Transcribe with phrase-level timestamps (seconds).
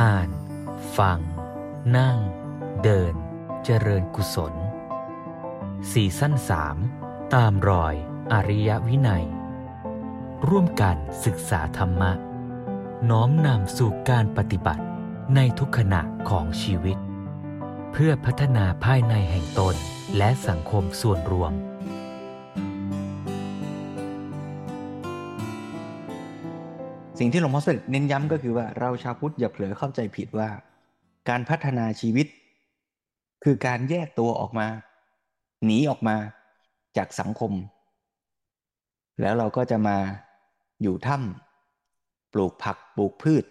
[0.00, 0.28] อ่าน
[0.98, 1.18] ฟัง
[1.96, 2.18] นั่ง
[2.82, 3.14] เดิน
[3.64, 4.54] เจริญกุศล
[5.92, 6.76] สี่สั้นสาม
[7.34, 7.94] ตามรอย
[8.32, 9.24] อริยวินัย
[10.48, 12.12] ร่วมกันศึกษาธรรมะ
[13.10, 14.84] น้อมนำสู่การปฏิบัติ
[15.34, 16.98] ในทุกขณะของชีวิต
[17.92, 19.74] เพื่อพัฒนาภายในแห่งตน
[20.16, 21.52] และสังคมส่วนรวม
[27.22, 30.50] สิ่งที่หลวงพ่อสุดเน้นย้ำก็คือว่าเราชาวพุทธอย่าเผลอเข้าใจผิดว่า
[31.28, 32.26] การพัฒนาชีวิต
[33.44, 34.66] คือการแยกตัวออกมา
[35.64, 36.16] หนีออกมา
[36.96, 37.52] จากสังคม
[39.20, 39.96] แล้วเราก็จะมา
[40.82, 43.44] อยู่ถ้ำปลูกผักปลูกพืช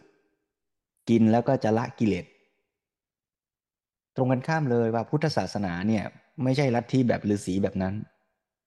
[1.10, 2.26] กินแล้วก็จะละกิเลส
[4.16, 6.04] ตรงกันข้ามเลยว่าพุทธศาสนาเนี่ย
[6.44, 7.96] ไม่ใช่ลัทธิแบบฤาษีแบบนั้น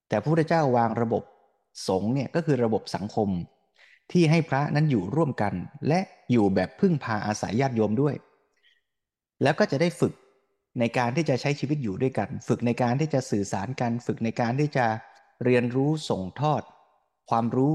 [0.08, 1.22] แต่พระพุทธเจ้าวางระบบ
[1.88, 3.28] สงฆ์เนี่ยก็คือระบบสังคม
[4.12, 5.54] ที่ให้พระนั้นอยู่ร่วมกัน
[5.88, 6.00] และ
[6.32, 8.14] อยู่แบบพึ่งพาอาศัยญาติโยมด้วย
[9.42, 10.12] แล้วก็จะได้ฝึก
[10.78, 14.86] ในการที่จะใช้ชีวิตอยู่ด้วยกัน ฝึกในการที่จะสื่อสารกัน ฝึกในการที่จะ
[15.44, 16.62] เรียนรู้ส่งทอด
[17.30, 17.74] ความรู้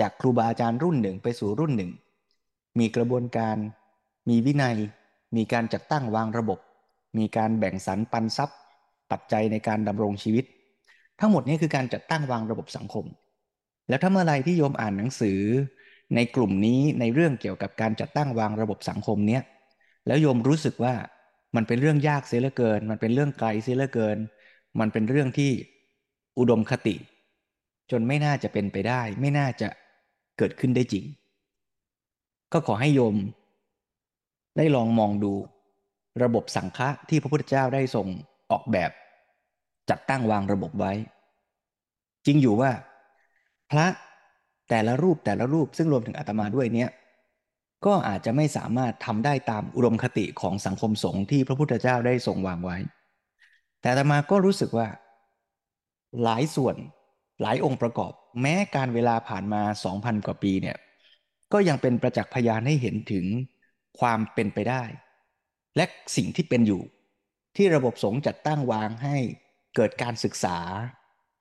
[0.00, 1.90] จากครูบาอาจารย์รุ่นหนึ่งไปสู่รุ่นหนึ่ง
[2.78, 3.56] มีกระบวนการ
[4.28, 4.76] มีวินัย
[5.36, 6.58] มีการจัดตั้งวางระบบ
[7.18, 8.58] มีการแบ่งสรรปันทรัพย์
[9.10, 10.44] ปัจจัยในการดำรงชีวิต
[11.20, 13.04] ทั้งหมดนี้คือการจัดตั้งวางระบบสังคม
[13.88, 15.40] แล้วถ้าเมื่อไรที่โยมอ่านหนังสือ
[16.14, 19.42] ในกลุ่มนี้ในเรื่องเกี่ยวกับการจัดตั้งวางระบบสังคมเนี้ย
[20.06, 20.94] แล้วโยมรู้สึกว่า
[21.56, 24.18] มันเป็นเรื่องยากเสียเหลือเกิน มันเป็นเรื่องไกลเสียเหลือเกิน
[24.80, 25.50] มันเป็นเรื่องที่
[26.38, 26.96] อุดมคติ
[27.90, 29.68] จนไม่น่าจะเป็นไปได้ ไม่น่าจะ
[30.38, 31.04] เกิดขึ้นได้จริง
[32.52, 33.16] ก็ขอให้โยม
[34.56, 35.32] ได้ลองมองดู
[36.22, 38.06] ระบบสังฆะที่พระพุทธเจ้าได้ทรง
[38.50, 38.90] ออกแบบ
[39.90, 40.92] จัดตั้งวางระบบไว้
[42.26, 42.70] จริงอยู่ว่า
[43.70, 43.86] พระ
[44.70, 46.90] แต่ละรูปแต่ละรูปซึ่งรวมถึงอาตมาด้วยเนี้ย
[47.86, 52.78] ก็อาจจะไม่สามารถทำได้ตามอุดมคติของสังคมสงฆ์ที่พระพุทธเจ้าได้ทรงวางไว้
[53.80, 54.88] แต่อาตมาก็รู้สึกว่า
[56.22, 56.76] หลายส่วน
[57.42, 60.76] หลายองค์ประกอบ แม้การเวลาผ่านมาสองพันกว่าปีเนี่ย
[61.52, 63.26] ก็ยังเป็นประจักษ์พยานให้เห็นถึง
[64.00, 64.82] ความเป็นไปได้
[65.76, 65.84] และ
[66.16, 66.82] สิ่งที่เป็นอยู่
[67.56, 69.16] ที่ระบบสงฆ์จัดตั้งวางให้
[69.76, 70.58] เกิดการศึกษา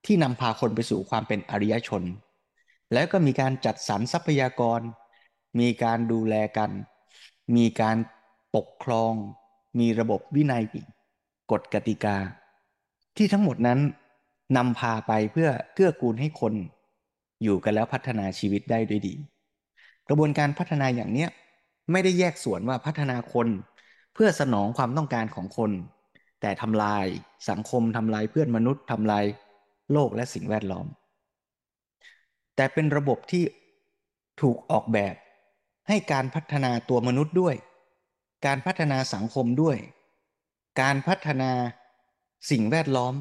[0.06, 2.04] ที่นำพาคนไปสู่ความเป็นอริยชน
[2.94, 4.82] แล้วก็มีการจัดสรรทรัพยากร
[5.60, 6.72] มีการดูแลกัน
[7.56, 7.98] มีการ
[8.56, 9.14] ปกครอง
[9.80, 10.64] มีระบบวินัย
[11.52, 12.18] กฎกติกา
[13.18, 13.80] ที่ทั้งหมดนั้น
[14.58, 16.54] นำพาไปเพื่อเกื้อกูลให้คน
[17.44, 19.16] อยู่กันแล้วพัฒนาชีวิตได้ด้วยดี
[20.08, 21.30] กระบวนการพัฒนาอย่างเนี้ย
[21.92, 23.48] ไม่ได้แยกส่วนว่าพัฒนาคน
[24.14, 25.72] เพื่อสนองความต้องการของคน
[26.42, 27.06] แต่ทำลาย
[27.50, 29.26] สังคมทำลายเพื่อนมนุษย์ทำลาย
[29.92, 30.86] โลกและสิ่งแวดล้อม
[32.56, 33.44] แต่เป็นระบบที่
[34.42, 35.16] ถูกออกแบบ
[35.88, 37.56] ให้การพัฒนาตัวมนุษย์ด้วย
[38.46, 39.78] การพัฒนาสังคมด้วย
[40.82, 41.52] การพัฒนา
[42.52, 43.14] สิ่งแวดล้อม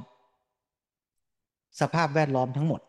[1.81, 2.81] สภาพแวดล้อมทั้งหมด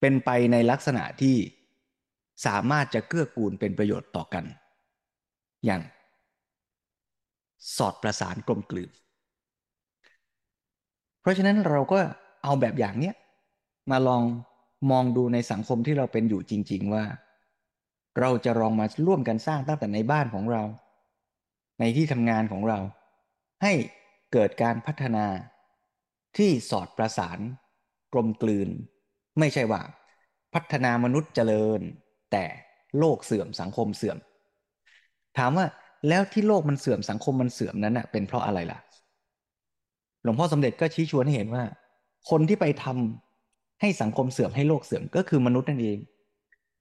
[0.00, 1.36] เป็นไปในลักษณะที่
[2.46, 4.44] สามารถจะเกื้อกูลเป็นประโยชน์ต่อกัน
[5.64, 5.82] อย่าง
[7.76, 8.90] สอดประสานกลมกลืน
[11.20, 11.98] เพราะฉะนั้นเราก็
[12.42, 13.14] เอาแบบอย่างเนี้ย
[13.90, 14.22] มาลอง
[14.90, 17.04] มองดูในสังคมที่เราเป็นอยู่จริง ๆ ว่า
[18.20, 20.62] เราจะลองมาร่วมกันสร้างตั้งแต่ในบ้านของเรา
[21.80, 22.78] ในที่ทำงานของเรา
[23.62, 23.72] ให้
[24.32, 25.26] เกิดการพัฒนา
[26.36, 27.38] ที่สอดประสาน
[28.12, 28.68] กลมกลืน
[29.38, 29.82] ไม่ใช่ว่า
[30.54, 31.80] พัฒนามนุษย์เจริญ
[32.32, 32.44] แต่
[32.98, 34.18] โลกเสื่อมสังคมเสื่อม
[35.38, 35.66] ถามว่า
[36.08, 38.78] แล้วที่โลกมันเสื่อมสังคมมันเสื่อมนั้นเป็นเพราะอะไรล่ะ
[40.22, 41.64] หลวงพ่อสมเด็จก็ชี้ชวนให้เห็นว่า
[42.30, 43.29] คนที่ไปทำ
[43.80, 45.98] ให้สังคมเสื่อมให้โลกเสื่อมก็คือมนุษย์นั่นเอง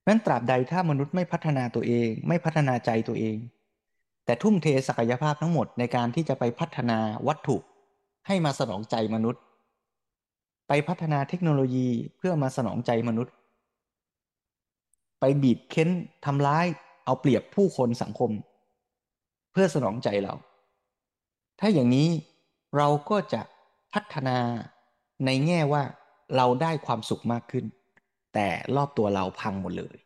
[0.07, 3.37] นั้นตราบใดถ้ามนุษย์ไม่พัฒนาตัวเอง ไม่พัฒนาใจตัวเอง
[4.25, 7.57] แต่ทุ่มเทศักยภาพทั้งหมดในการที่จะไปพัฒนาวัตถุ
[8.27, 9.41] ให้มาสนองใจมนุษย์
[10.67, 11.87] ไปพัฒนาเทคโนโลยี
[12.17, 13.33] เพื่อมาสนองใจมนุษย์
[15.19, 15.89] ไปบีบเค้น
[16.25, 16.66] ทำร้าย
[17.05, 18.31] เอาเปรียบผู้คนสังคม
[19.52, 20.34] เพื่อสนองใจเรา
[21.59, 22.09] ถ้าอย่างนี้
[22.78, 23.41] เราก็จะ
[23.93, 24.37] พัฒนา
[25.25, 25.84] ในแง่ว่า
[26.37, 27.66] เราได้ความสุขมากขึ้น
[28.34, 29.97] แต่รอบตัวเราพังหมดเลย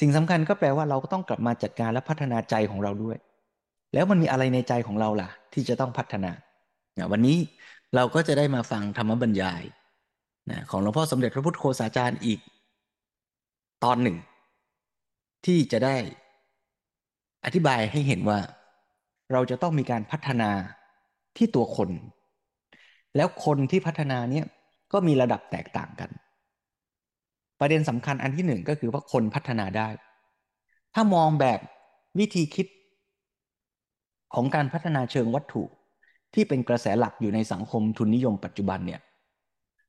[0.00, 3.16] สิ่งสำคัญก็แปลว่าเราก็ต้องกลับมาจัดการและพัฒนาใจของเราด้วย
[3.94, 6.32] แล้วมันมีอะไรในใจของเราล่ะ ที่จะต้องพัฒนา
[7.12, 7.36] วันนี้
[7.94, 9.62] เราก็จะได้มาฟังธรรมบรรยาย
[10.50, 12.40] นะของหลวงพ่อสมเด็จพระพุทธโฆษาจารย์อีก
[13.84, 14.16] ตอนหนึ่ง
[15.46, 15.96] ที่จะได้
[17.44, 18.38] อธิบายให้เห็นว่า
[19.32, 20.50] เราจะต้องมีการพัฒนา
[21.36, 21.90] ที่ตัวคน
[23.16, 24.46] แล้วคนที่พัฒนาเนี่ย
[24.92, 26.10] ก็มีระดับแตกต่างกัน
[27.60, 29.88] ประเด็นสำคัญอันที่หนึ่งก็คือว่าคนพัฒนาได้
[30.94, 31.60] ถ้ามองแบบ
[32.18, 32.66] วิธีคิด
[34.34, 35.62] ของการพัฒนาเชิงวัตถุ
[36.34, 39.00] ที่เป็นกระแสหลักอยู่ในสังคมทุนนิยมปัจจุบันเนี่ย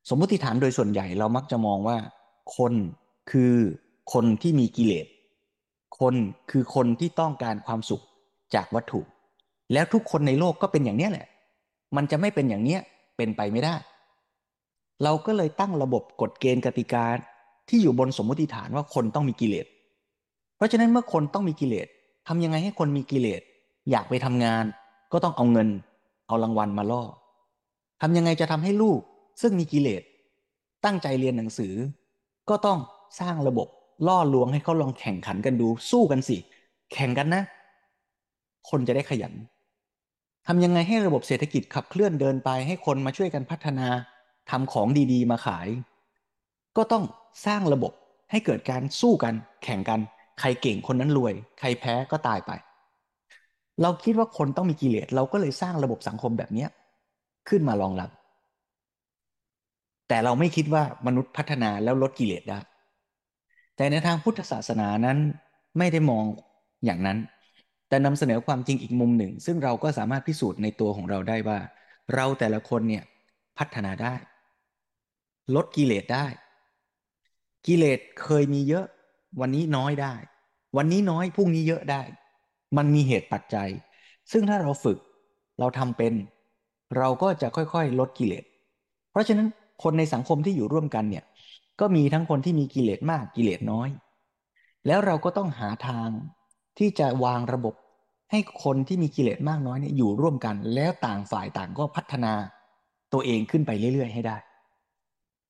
[0.08, 1.96] สมมติฐานโดยส่วนใหญ่เรามักจะมองว่า
[2.56, 2.72] คน
[3.30, 3.54] คือ
[4.12, 5.06] คนที่มีกิเลส
[6.00, 6.14] คน
[6.50, 8.02] คือคนที่ต้องการความสุข
[8.54, 9.00] จากวัตถุ
[9.72, 11.26] แล้วทุกคนในโลกก็เป็นอย่างนี้แหละ
[11.96, 12.80] มันจะไม่เป็นอย่างเนี้ย
[13.16, 13.74] เป็นไปไม่ได้
[15.02, 17.06] เราก็เลยตั้งระบบกฎเกณฑ์กติกา
[17.68, 19.66] ที่อยู่บนสมมติฐานว่าคนต้องมีกิเลส
[20.56, 21.88] เพราะฉะนั้นเมื่อคนต้องมีกิเลส
[22.28, 23.42] ทำยังไงให้คนมีกิเลส
[23.90, 24.64] อยากไปทำงาน
[25.12, 25.68] ก็ต้องเอาเงิน
[26.26, 27.02] เอารางวัลมาล่อ
[28.02, 29.00] ทำยังไงจะทำให้ลูก
[29.40, 30.02] ซึ่งมีกิเลส
[30.84, 31.74] ตั้งใจเรียนหนังสือ
[32.50, 32.78] ก็ต้อง
[33.20, 33.68] สร้างระบบ
[34.06, 36.36] ล่อลวงให้เขาลองแข่งขันกันดู สู้กันสิ
[36.92, 37.42] แข่งกันนะ
[38.70, 39.34] คนจะได้ขยัน
[40.46, 43.88] ทำยังไงให้ระบบเศรษฐกิจขับเคลื่อนเดินไปให้คนมาช่วยกันพัฒนา
[44.50, 45.68] ทำของดีๆ มาขาย
[46.76, 47.04] ก็ต้อง
[47.46, 47.92] สร้างระบบ
[48.30, 50.00] ให้เกิดการสู้กัน แข่งกัน
[50.40, 52.52] ใครเก่งคนนั้นรวย ใครแพ้ก็ตายไป
[53.82, 56.66] เราคิดว่าคนต้องมีกิเลสเราก็เลยสร้างระบบสังคมแบบนี้
[57.48, 58.10] ขึ้นมารองรับ
[60.08, 62.58] แต่เราไม่คิดว่ามนุษย์พัฒนาแล้วลดกิเลสได้
[63.76, 65.18] แต่ในทางพุทธศาสนานั้น
[65.78, 66.24] ไม่ได้มอง
[66.84, 67.18] อย่างนั้น
[67.88, 71.58] แต่นำเสนอความจริงอีกมุมหนึ่ง ซึ่งเราก็สามารถพิสูจน์ในตัวของเราได้ว่า
[72.14, 73.04] เราแต่ละคนเนี่ย
[73.58, 74.14] พัฒนาได้
[75.54, 76.26] ลดกิเลสได้
[77.66, 78.86] กิเลสเคยมีเยอะ
[79.40, 80.14] วันนี้น้อยได้
[80.76, 82.02] วันนี้น้อยพรุ่งนี้เยอะได้
[82.76, 83.68] มันมีเหตุปัจจัย
[84.32, 84.98] ซึ่งถ้าเราฝึก
[85.58, 86.14] เราทำเป็น
[86.96, 88.44] เราก็จะค่อยๆ ลดกิเลส
[89.10, 89.48] เพราะฉะนั้น
[89.82, 91.24] คนในสังคมที่อยู่ร่วมกันเนี่ย
[91.80, 93.88] ก็มีทั้งคนที่มีกิเลสมากกิเลสน้อย
[94.86, 96.08] แล้วเราก็ต้องหาทาง
[96.78, 97.74] ที่จะวางระบบ
[98.30, 102.32] ให้คนที่มีกิเลสมากน้อยเนี่ยอยู่ร่วมกัน แล้วต่างฝ่ายต่างก็พัฒนา
[103.12, 104.36] ตัวเองขึ้นไปเรื่อย ๆ ให้ได้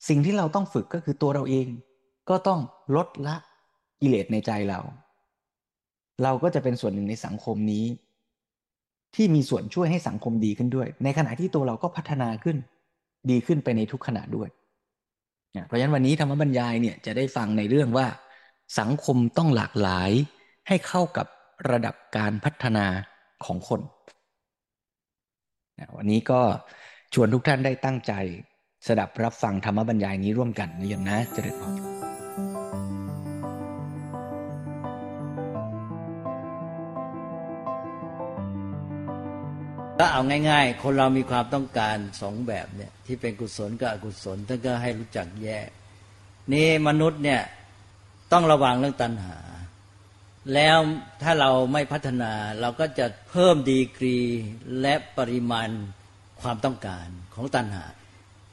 [0.08, 1.66] สิ่งที่เราต้องฝึกก็คือตัวเราเอง
[2.30, 2.60] ก็ต้อง
[2.96, 3.36] ลดละ
[4.00, 4.80] กิเลสในใจเรา
[6.22, 7.84] เราก็จะเป็นส่วนหนึ่งในสังคมนี้
[9.14, 12.56] ที่มีส่วนช่วยให้สังคมดีขึ้นด้วย ในขณะที่ตัวเราก็พัฒนาขึ้น
[13.30, 14.48] ดีขึ้นไปในทุกขณะด้วย
[15.66, 18.06] เพราะฉะนั้นวันนี้ธรรมบรรยายเนี่ยจะได้ฟังในเรื่องว่า
[18.80, 20.10] สังคมต้องหลากหลาย
[20.68, 21.26] ให้เข้ากับ
[21.70, 22.86] ระดับการพัฒนา
[23.44, 23.80] ของคน
[25.96, 26.40] วันนี้ก็
[27.14, 28.12] ชวนทุกท่านได้ตั้งใจ
[28.86, 31.68] สดับรับฟังธรรมบรรยายนี้ร่วมกันนะยมนะเจริญพร
[39.98, 45.68] ก็เอาง่าย ๆ คนเรามีความต้องการสองแบบเนี่ยที่เป็นกุศลกับอกุศลท่านก็ให้รู้จักแยก
[46.52, 47.42] นี่มนุษย์เนี่ย
[48.32, 49.38] ต้องระวังเรื่องตัณหา
[50.54, 50.78] แล้ว
[51.22, 54.18] ถ้าเราไม่พัฒนาเราก็จะเพิ่มดีกรี
[54.80, 55.68] และปริมาณ
[56.40, 57.84] ความต้องการของตัณหา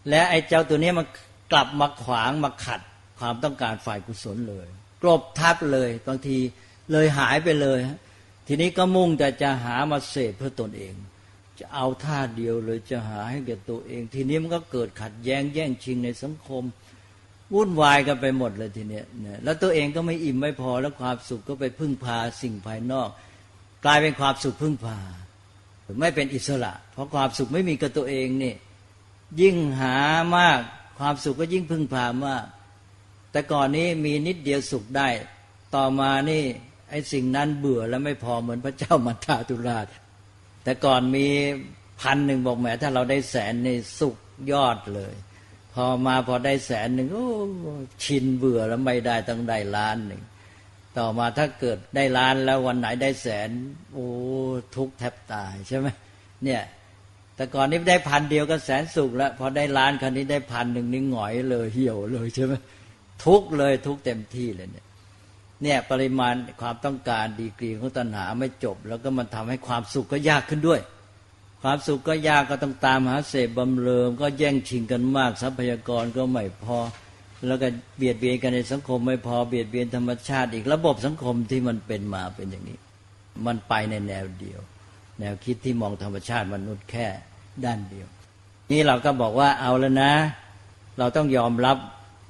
[0.09, 1.05] และไอ้เจ้าตัวนี้มัน
[1.51, 2.81] กลับมาขวางมาขัด
[3.19, 4.67] ความต้องการฝ่ายกุศลเลย
[5.01, 6.37] กลบทับเลยบางที
[6.91, 7.79] เลยหายไปเลย
[8.47, 10.93] ทีนี้ก็มุ่งแต่จะหามาเสพเพื่อตนเอง
[11.59, 16.63] จะเอาท่าเดียวเลยจะหาให้แก่ตัวเอง ทีนี้มันก็เกิดขัดแย้งแย่งชิงในสังคม
[17.53, 19.05] วุ่นวายกันไปหมดเลยทีเนี้ย
[19.43, 23.09] แล้วตัวเองก็ไม่อิ่มไม่พอแล้วความสุขก็ไปพึ่งพาสิ่งภายนอก
[23.85, 24.99] กลายเป็นความสุขพึ่งพา
[25.99, 28.53] ไม่เป็นอิสระ เพราะความสุขไม่มีกับตัวเองนี่
[29.41, 29.97] ยิ่งหา
[30.35, 30.59] มาก
[30.97, 32.45] ความสุขก็ยิ่งพึ่งพามาก
[33.31, 35.07] แต่ก่อนนี้มีนิดเดียวสุขได้
[35.75, 36.43] ต่อมานี่
[36.89, 39.87] ไอ้สิ่งนั้นเบื่อแล้วไม่พอเหมือนพระเจ้ามันทาตุราช
[40.63, 41.27] แต่ก่อนมี
[42.01, 44.17] พันหนึ่งบอกแหมถ้าเราได้แสนนี่สุข
[44.51, 45.13] ยอดเลย
[45.73, 47.27] พอมาพอได้แสนหนึ่งโอ้
[48.03, 50.21] ชินเบื่อแล้วไม่ได้ต้องได้ล้านหนึ่ง
[50.97, 53.49] ต่อมาถ้าเกิดได้ล้านแล้ววันไหนได้แสน
[53.93, 54.07] โอ้
[54.75, 55.87] ทุกแทบตายใช่ไหม
[56.43, 56.61] เนี่ย
[57.37, 62.53] แต่ก่อนนี้ได้พันเดียวก็แสนสุขแล้วพอได้ล้านครั้นี้ได้พันหนึ่งนี่หงอยเลยเหี่ยวเลยใช่ไหม
[63.23, 64.85] ทุกเลยทุกเต็มที่เลยเนี่ย
[65.63, 70.81] เนี่ยปริมาณความต้องการดีกรีของตัณหาไม่จบ แล้วก็มันทำให้ความสุขก็ยากขึ้นด้วย
[71.61, 76.77] ความสุขก็ยากก็ต้องตามหาเสพบำเรอก็แย่งชิงกันมากทรัพยากรก็ไม่พอ
[77.47, 77.67] แล้วก็
[77.97, 82.77] เบียดเบียนกันในสังคมไม่พอเบียดเบียนธรรมชาติอีกระบบสังคมที่มันเป็นมาเป็นอย่างนี้
[83.45, 84.59] มันไปในแนวเดียว
[85.19, 87.07] แนวคิดที่มองธรรมชาติมนุษย์แค่
[87.65, 88.07] ด้านเดียว
[88.71, 90.13] นี่เราก็บอกว่าเอาแล้วนะ
[90.97, 91.77] เราต้องยอมรับ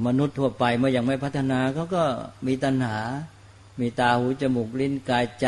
[0.07, 2.03] มนุษย์ทั่วไปเมื่อยังไม่พัฒนาเขาก็
[2.47, 2.99] มีตัณหา
[3.79, 5.47] มีตาหูจมูกลิ้นกายใจ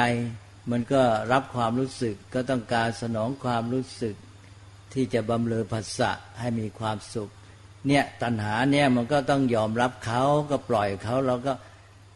[0.71, 4.15] มันก็รับความรู้สึกก็ต้องการสนองความรู้สึก
[4.93, 7.29] ที่จะบำเรอภาษะให้มีความสุข
[7.87, 11.53] เนี่ยตัณหาเนี่ยมันก็ต้องยอมรับเขาก็ปล่อยเขาเราก็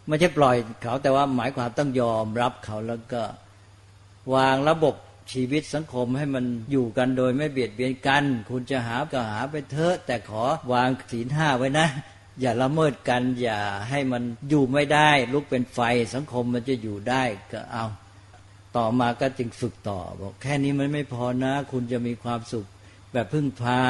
[0.08, 3.24] ไม่ใช่ปล่อยเขาแต่ว่าหมายความต้องยอมรับเขาแล้วก็
[4.36, 4.96] วางระบบ
[5.32, 11.88] ชีวิตสังคมให้มันอยู่กันโดยไม่เบียดเบียนกัน คุณจะหาก็หาไปเถอะ แต่ขอวางศีลห้าไว้นะ
[12.42, 15.80] อย่าละเมิดกัน อย่าให้มันอยู่ไม่ได้ ลุกเป็นไฟ
[16.14, 17.86] สังคมมันจะอยู่ได้ก็เอา
[18.78, 22.66] ต่อมาก็จึงฝึกต่อ บอกแค่นี้มันไม่พอนะ คุณจะมีความสุข
[23.14, 23.82] แบบพึ่งพา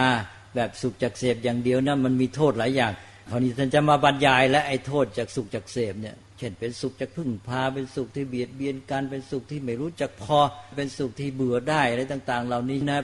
[0.55, 2.93] แบบสุขจากเสพอย่างเดียวนะมันมีโทษหลายอย่าง
[3.29, 10.39] คราวนี้ท่านจะมาบรรยายและไอ้โทษจากสุขจากเสพเนี่ย ช่นเป็นสุขจากพึ่งพา เป็นสุขที่เบียดเบียนกัน เป็นสุขที่ไม่รู้จักพอ
[10.77, 12.99] เป็นสุขที่เบื่อได้อะไรต่าง ๆ เหล่านี้นะ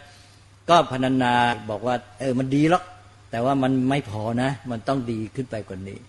[0.69, 1.33] ก็พรรณนา
[1.69, 2.83] บอกว่า เออมันดีหรอก
[3.31, 5.99] แต่ว่ามันไม่พอนะ มันต้องดีขึ้นไปกว่านี้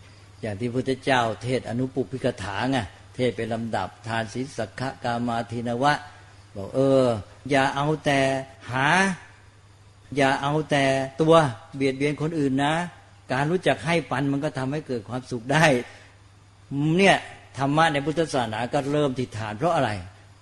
[0.40, 2.78] อย่างที่พระพุทธเจ้าเทศอนุปุพิกถาไง
[3.14, 5.92] เทศเป็นลำดับทานศีลสักขะกามาทินวะ
[6.56, 7.04] บอกเออ
[7.50, 8.20] อย่าเอาแต่
[8.70, 8.88] หา
[10.16, 10.84] อย่าเอาแต่
[11.20, 11.34] ตัว
[11.76, 12.74] เบียดเบียนคนอื่นนะ
[13.32, 15.64] การรู้จักให้ปันมันก็ทำให้เกิดความสุขได้
[16.98, 17.16] เนี่ย
[17.58, 19.90] ธรรมะในพุทธศาสนาก็เริ่มที่ฐาน เพราะอะไร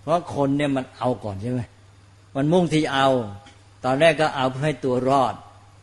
[0.03, 1.61] เพราะคนเนี่ยมันเอาก่อนใช่ไหม
[2.37, 3.09] มันมุ่งที่เอา
[3.85, 5.35] ตอนแรกก็เอาเพื่อให้ตัวรอด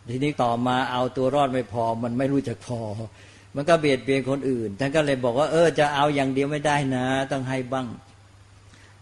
[0.09, 2.79] ทีนี้ต่อมาเอาตัวรอดไม่พอ มันไม่รู้จักพอ
[3.55, 7.87] มันก็เบียดเบียนคนอื่นท่านก็เลยบอกว่า เออจะเอาอย่างเดียวไม่ได้นะ ต้องให้บ้าง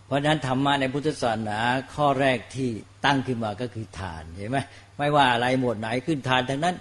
[0.06, 1.60] เพราะฉะนั้นธรรมะในพุทธศาสนา
[1.94, 2.70] ข้อแรกที่
[3.06, 4.58] ตั้งขึ้นมาก็คือทานเห็นไหม
[4.98, 6.76] ไม่ว่าอะไรหมวดไหนขึ้นทานทั้งนั้น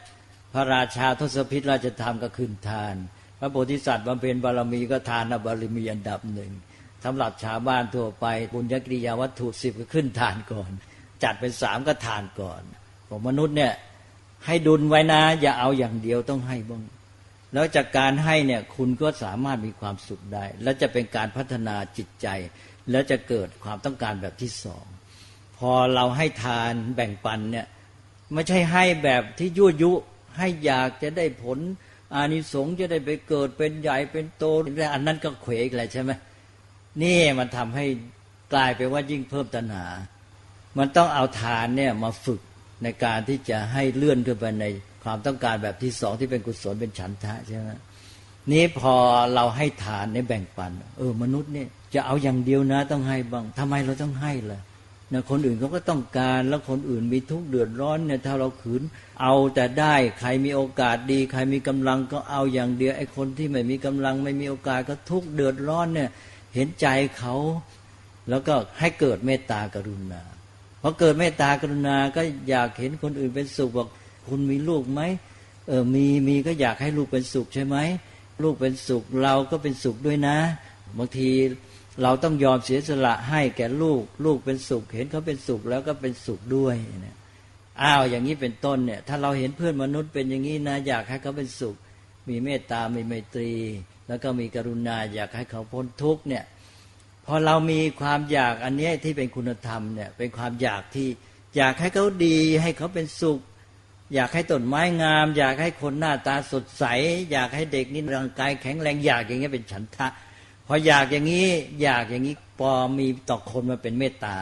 [0.53, 2.95] พระราชาทศพิธราชธรรมก็ขึ้นทาน
[3.43, 6.53] ระโพธิสัตว์บำเพ็ญบารมีก็ทานบารมีอันดับหนึ่ง
[7.05, 10.71] สำหรับชาวบ้านทั่วไปบุญญกิริยาวัตถุสิบก็ขึ้นทานก่อน
[11.23, 12.63] จัดเป็นสามก็ทานก่อน
[13.09, 13.73] ของมนุษย์เนี่ย
[14.47, 16.83] ให้ดุลไว้นะ อย่าเอาอย่างเดียวต้องให้บ้าง
[17.53, 22.27] แล้วจากการให้เนี่ยคุณก็สามารถมีความสุขได้ และจะเป็นการพัฒนาจิตใจ
[22.91, 24.85] แล้วจะเกิดความต้องการแบบที่สอง
[25.59, 27.67] พอเราให้ทานแบ่งปันเนี่ย
[28.33, 29.93] ไม่ใช่ให้แบบที่ยั่วยุ
[30.37, 31.59] ให้อยากจะได้ผล
[32.15, 34.45] อานิสงส์จะได้ไปเกิดเป็นใหญ่เป็นโต
[34.95, 36.11] อันนั้นก็เขวอีกแหละใช่ไหม
[37.03, 37.87] นี่มันทำให้
[38.53, 39.87] กลายไปว่ายิ่งเพิ่มตัณหา
[40.79, 42.41] มันต้องเอาทานเนี่ยมาฝึก
[42.83, 44.65] ในการที่จะให้เลื่อนขึ้นไปใน
[45.05, 47.71] ความต้องการแบบที่สองที่เป็นกุศลเป็นฉันทะใช่ไหม
[48.53, 48.95] นี้พอ
[49.35, 54.61] เราให้ทานในแบ่งปัน เออมนุษย์เนี่ยจะเอาอย่างเดียวนะต้องให้บ้างทำไมเราต้องให้ล่ะ
[55.13, 58.83] นะคนอื่นเขาก็ต้องการแล้วคนอื่นมีทุกข์เดือดร้อนเนี่ยถ้าเราขืน
[59.23, 66.11] เอาแต่ได้ใครมีโอกาสดี ใครมีกำลังก็เอาอย่างเดียวไอ้คนที่ไม่มีกำลัง ไม่มีโอกาสก็ทุกข์เดือดร้อนเนี่ย
[66.55, 66.87] เห็นใจ
[67.19, 67.35] เขา
[68.29, 70.23] แล้วก็ให้เกิดเมตตากรุณา
[70.83, 73.89] พอเกิดเมตตากรุณาก็อยากเห็นคนอื่นเป็นสุขบอก
[74.29, 75.01] คุณมีลูกไหม
[75.69, 77.77] เออมีมีก็อยากให้ลูกเป็นสุขใช่ไหม
[78.43, 80.37] ลูกเป็นสุขเราก็เป็นสุขด้วยนะ
[80.99, 81.31] บางที
[82.03, 87.17] เราต้องยอมเสียสละให้แก่ลูก ลูกเป็นสุข เห็นเขาเป็นสุขแล้วก็เป็นสุขด้วยเนี่ย
[87.83, 91.77] อ้าวอย่างนี้เป็นต้นเนี่ย ถ้าเราเห็นเพื่อนมนุษย์เป็นอย่างนี้นะอยากให้เขาเป็นสุข
[92.29, 93.53] มีเมตตา มีไมตรี
[94.09, 96.45] แล้วก็มีกรุณาอยากให้เขาพ้นทุกข์เนี่ย
[97.27, 101.09] พอเรามีความอยากอันนี้ที่เป็นคุณธรรมเนี่ยเป็นความอยากที่
[101.57, 103.41] อยากให้เขาดีให้เขาเป็นสุข
[104.15, 106.85] อยากให้ต้นไม้งาม อยากให้คนหน้าตาสดใส
[107.33, 110.09] อยากให้เด็กนี่ร่างกายแข็งแรงอยากอย่างนี้ยเป็นฉันทะ
[110.67, 111.49] พออยากอย่างนี้
[111.83, 114.37] อยากอย่างนี้พอมีต่อคนมาเป็นเมตตา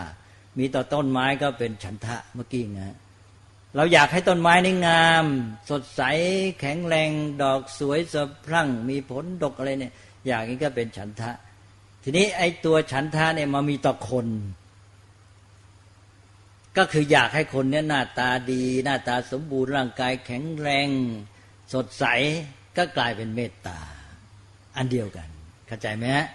[0.59, 2.97] มีต่อต้นไม้ก็เป็นฉันทะเมื่อกี้นะ
[3.77, 5.25] เราอยากให้ต้นไม้นี่งาม
[5.71, 6.03] สดใส
[6.61, 7.11] แข็งแรง
[7.43, 9.93] ดอกสวยสะพรั่ง มีผลดกอะไรเนี่ย
[10.27, 11.31] อย่างนี้ก็เป็นฉันทะ
[12.03, 14.27] ทีนี้ไอ้ตัวฉันทะเนี่ยมามีต่อคน
[16.77, 20.89] ก็คืออยากให้คนเนี่ยหน้าตาดี หน้าตาสมบูรณ์ร่างกายแข็งแรง
[21.73, 22.05] สดใส
[22.77, 23.79] ก็กลายเป็นเมตตา
[24.77, 25.29] อันเดียวกัน
[25.71, 26.27] เข้าใจไหมฮะ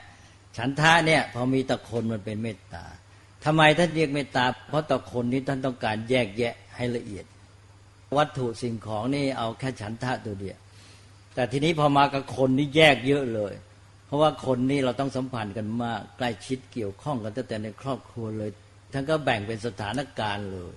[0.58, 2.86] ฉันทะเนี่ยพอมีตะคนมันเป็นเมตตา
[3.46, 7.25] ทำไมท่านเรียกเมตตา เพราะตะคนนี้ท่านต้องการแยกแยะให้ละเอียด
[8.18, 10.58] วัตถุสิ่งของนี่เอาแค่ฉันทะตัวเดียว
[11.36, 13.54] แต่ทีนี้พอมากับคนนี่แยกเยอะเลย
[14.06, 18.50] เพราะว่าคนนี่เราต้องสัมพันธ์กันมากใกล้ชิดเกี่ยวข้องกันตั้งแต่ในครอบครัวเลย
[18.94, 20.74] ท่านก็แบ่งเป็นสถานการณ์เลย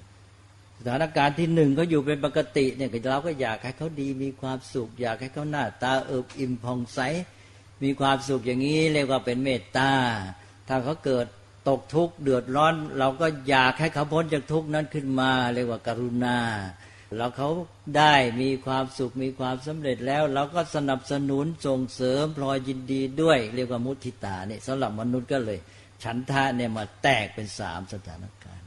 [0.79, 7.01] สถานการณ์ที่หนึ่งเขาอยู่เป็นปกติเนี่ยเราก็อยากให้เขาดีมีความสุข อยากให้เขาหน้าตาเอิบอิ่มผ่องใส
[7.83, 9.93] มีความสุขอย่างนี้เรียกว่าเป็นเมตตา
[10.69, 11.27] ถ้าเขาเกิด
[11.69, 16.39] ตกทุกข์เดือดร้อน เราก็อยากให้เขาพ้นจากทุกข์นั้นขึ้นมา เรียกว่าการุณา
[17.17, 17.51] แล้วเขา
[17.97, 25.59] ได้มีความสุขมีความสำเร็จแล้ว เราก็สนับสนุนส่งเสริมพลอยยินดีด้วย เรียกว่ามุทิตาเนี่ยสำหรับมนุษย์ก็เลย
[26.05, 28.67] ฉันทะเนี่ยมาแตกเป็นสามสถานการณ์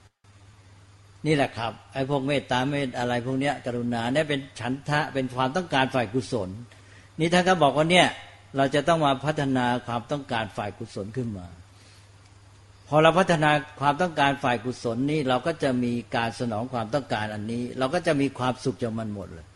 [1.26, 6.50] นี่แหละครับไอ้พวกเมตตาเมตอะไรพวกเนี้ยกรุณาเนี่ยเป็นฉันทะเป็นความต้องการฝ่ายกุศล
[7.20, 8.08] นี่ท่านก็บอกว่าเนี่ย
[8.58, 11.48] เราจะต้องมาพัฒนาความต้องการฝ่ายกุศลขึ้นมา
[12.88, 19.48] พอเราพัฒนาความต้องการฝ่ายกุศลนี้ เราก็จะมีการสนองความต้องการอันนี้ เราก็จะมีความสุขจากมันหมดเลย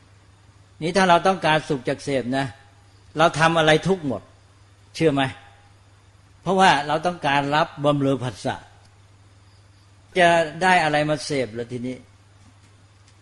[0.81, 2.45] นี่ถ้าเราต้องการสุขจากเสพนะ
[3.17, 4.21] เราทำอะไรทุกหมด
[4.95, 5.21] เชื่อไหม
[6.41, 8.55] เพราะว่าเราต้องการรับบำเรอผัสสะ
[10.19, 10.29] จะ
[10.61, 11.95] ได้อะไรมาเสพแล้วทีนี้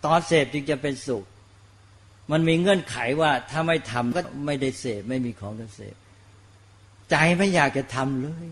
[0.05, 1.23] ตอนเสพจึงจะเป็นสุข
[2.31, 5.95] มันมีเงื่อนไขว่าถ้าไม่ทำก็ไม่ได้เสพไม่มีของจะเสพ
[7.09, 8.45] ใจไม่อยากจะทำเลย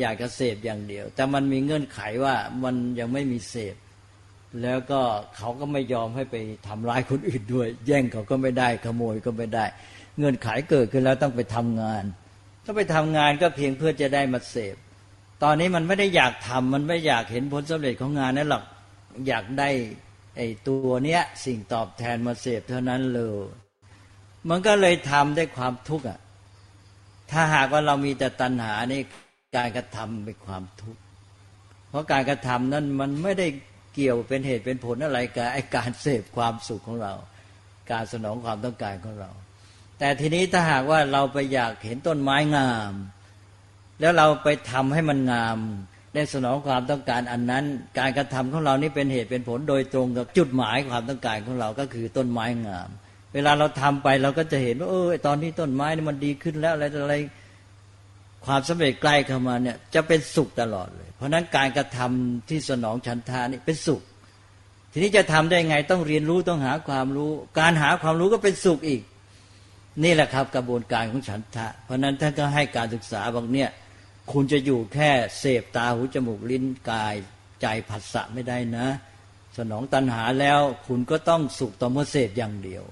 [0.00, 3.76] อยากจะเสพอย่างเดียว แต่มันมีเงื่อนไขว่ามันยังไม่มีเสพ
[4.62, 5.00] แล้วก็
[5.36, 9.64] เขาก็ไม่ยอมให้ไปทำร้ายคนอื่นด้วย แย่งเขาก็ไม่ได้ขโมยก็ไม่ได้
[10.18, 12.04] เงื่อนไขเกิดขึ้นแล้วต้องไปทำงาน
[12.64, 14.76] ถ้าไปทำงานก็เพียงเพื่อจะได้มาเสพ
[15.42, 18.64] ตอนนี้มันไม่ได้อยากทำมันไม่อยากเห็นผลสำเร็จของงานนั่นหรอก
[19.28, 19.70] อยากได้
[20.36, 23.46] ไอ้ตัวเนี้ยสิ่งตอบแทนมาเสพเท่านั้นเลย
[24.48, 26.18] มันก็เลยทำได้ความทุกข์อะ
[27.30, 29.00] ถ้าหากว่าเรามีแต่ตัณหานี่
[29.56, 31.00] การกระทำเป็นความทุกข์
[31.88, 33.46] เพราะการกระทำนั้นมันไม่ได้
[33.94, 37.14] เกี่ยวเป็นเหตุเป็นผลอะไรกับไอ้การเสพความสุขของเรา
[37.90, 39.30] การสนองความต้องการของเรา
[39.98, 42.92] แต่ทีนี้ถ้าหากว่าเราไปอยากเห็นต้นไม้งาม
[44.00, 45.58] แล้วเราไปทำให้มันงาม
[46.16, 47.64] ได้สนองความต้องการอันนั้น
[47.98, 52.88] การกระทำของเรานี่เป็นเหตุเป็นผลโดยตรงกับจุดหมายความต้องการของเราก็คือต้นไม้งาม
[53.34, 57.14] เวลาเราทำไปเราก็จะเห็นว่าเออตอนนี้ต้นไม้นี่มันดีขึ้นแล้วอะไรอะไร
[58.46, 64.02] ความสำเร็จใกล้เข้ามาเนี่ยจะเป็นสุขตลอดเลย เพราะนั้นการกระทำที่สนองฉันทานี่เป็นสุข
[64.92, 69.02] ทีนี้จะทำได้ไงต้องเรียนรู้ต้องหาความรู้ การหาความรู้ก็เป็นสุขอีก
[70.04, 73.70] นี่แหละครับกระบวนการของฉันทะ เพราะนั้นท่านก็ให้การศึกษาบางเนี่ย
[74.32, 77.14] คุณจะอยู่แค่เสพตาหูจมูกลิ้นกาย
[77.60, 78.88] ใจผัสสะไม่ได้นะ
[79.56, 82.84] สนองตัณหาแล้วคุณก็ต้องสุขต่อเมื่อเสพอย่างเดียว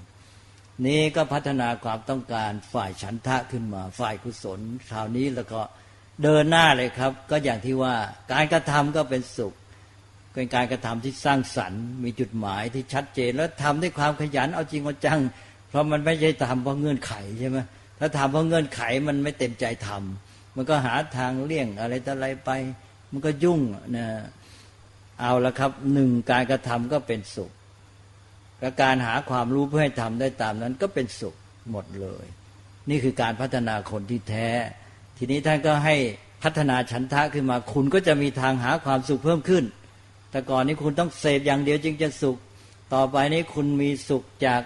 [0.87, 5.61] นี่ก็พัฒนาความต้องการฝ่ายฉันทะขึ้นมา ฝ่ายกุศลคราวนี้แล้วก็
[6.23, 7.95] เดินหน้าเลยครับ ก็อย่างที่ว่า
[8.33, 9.55] การกระทำก็เป็นสุข
[10.35, 15.21] เป็นการกระทำที่สร้างสรรค์ มีจุดหมายที่ชัดเจน แล้วทำด้วยความขยันเอาจริงเอาจัง
[15.69, 17.59] เพราะมันไม่ใช่ทำเพราะเงื่อนไขใช่ไหม
[17.99, 20.24] ถ้าทำเพราะเงื่อนไขมันไม่เต็มใจทำ
[20.57, 22.51] มันก็หาทางเลี่ยงอะไรต่ออะไรไป
[23.13, 23.61] มันก็ยุ่ง
[23.97, 24.07] นะ
[25.21, 27.51] เอาละครับหนึ่งการกระทำก็เป็นสุข
[28.63, 31.35] กการหาความรู้เพื่อให้ทำได้ตามนั้นก็เป็นสุข
[31.71, 32.27] หมดเลย
[32.91, 34.49] นี่คือการพัฒนาคนที่แท้
[35.17, 35.97] ทีนี้ท่านก็ให้
[36.43, 39.65] พัฒนาฉันทะขึ้นมา คุณก็จะมีทางหาความสุขเพิ่มขึ้น
[40.31, 42.37] แต่ก่อนนี้คุณต้องเสพอย่างเดียวจึงจะสุข
[42.95, 44.63] ต่อไปนี้คุณมีสุขจาก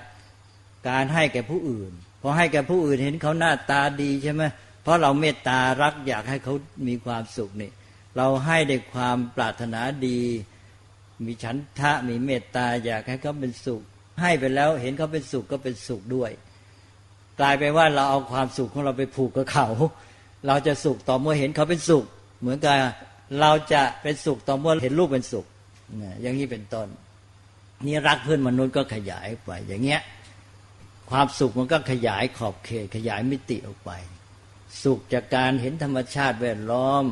[0.88, 4.42] การให้แก่ผู้อื่นพอให้แก่ผู้อื่นเห็นเขาหน้าตาดีใช่ไหม
[4.88, 6.54] ราะเราเมตตารักอยากให้เขา
[6.88, 7.70] มีความสุขนี่
[8.16, 10.20] เราให้ด้วยความปรารถนาดี
[11.24, 13.82] มีฉันทะมีเมตตาอยากให้เขาเป็นสุข
[14.20, 16.30] ให้ไปแล้วเห็นเขาเป็นสุขก็เป็นสุขด้วย
[17.40, 19.68] กลายไปว่าเราเอาความสุขของเราไปผูกกับเขา
[20.46, 22.04] เราจะสุขต่อเมื่อเห็นเขาเป็นสุข
[22.40, 22.74] เหมือนกับ
[23.40, 25.46] เราจะเป็นสุขต่อเมื่อเห็นลูกเป็นสุข
[26.22, 26.88] อย่างนี้เป็นต้น
[27.86, 30.00] นี่รักเพื่อนมนุษย์ก็ขยายไป อย่างเงี้ย
[31.10, 33.90] ความสุขมันก็ขยายขอบเขตขยายมิติออกไป
[34.82, 37.04] สุขจากการเห็นธรรมชาติแวดล้อม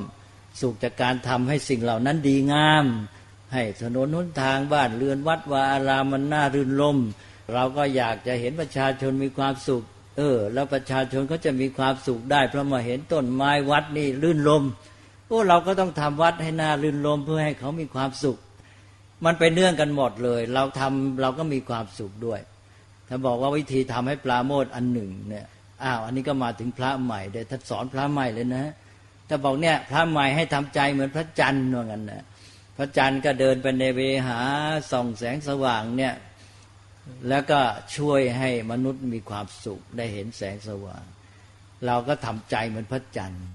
[0.61, 2.85] สุขจากการทำให้สิ่งเหล่านั้นดีงาม
[3.53, 6.99] ให้ถนนหนทางบ้านเรือนวัดวาอารามมันน่ารื่นรม
[7.53, 9.83] เราก็อยากจะเห็นประชาชนมีความสุข
[10.17, 14.63] เออ แล้วประชาชนก็จะมีความสุขได้ เพราะมาเห็นต้นไม้วัดนี่รื่นรม
[15.29, 18.39] โอ้เราก็ต้องทำวัดให้น่ารื่นรมเพื่อให้เขามีความสุข
[19.25, 22.41] มันเป็นเนื่องกันหมดเลย เราทำเราก็มีความสุขด้วย
[23.09, 25.47] ถ้าบอกว่าวิธีทำให้ปลาโมดอันหนึ่งเนี่ย
[25.85, 28.65] อ้าวอันนี้ก็มาถึงพระใหม่เดี๋ยวท่านสอนพระใหม่เลยนะ
[29.29, 32.25] ถ้าบอกเนี่ยพระใหม่ให้ทำใจเหมือนพระจันทร์ว่างั้นนะ
[32.77, 34.39] พระจันทร์ก็เดินไปในเวหา
[34.91, 36.15] ส่องแสงสว่างเนี่ย
[37.29, 37.61] แล้วก็
[37.97, 41.05] ช่วยให้มนุษย์มีความสุขได้เห็นแสงสว่าง
[41.87, 43.47] เราก็ทำใจเหมือนพระจันทร์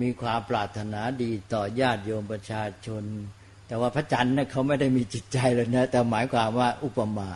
[0.00, 3.04] มีความปรารถนาดีต่อญาติโยมประชาชน
[3.66, 7.30] แต่ว่าพระจันทร์เนี่ยเขาไม่ได้มีจิตใจเลยนะแต่หมายความว่าอุปมา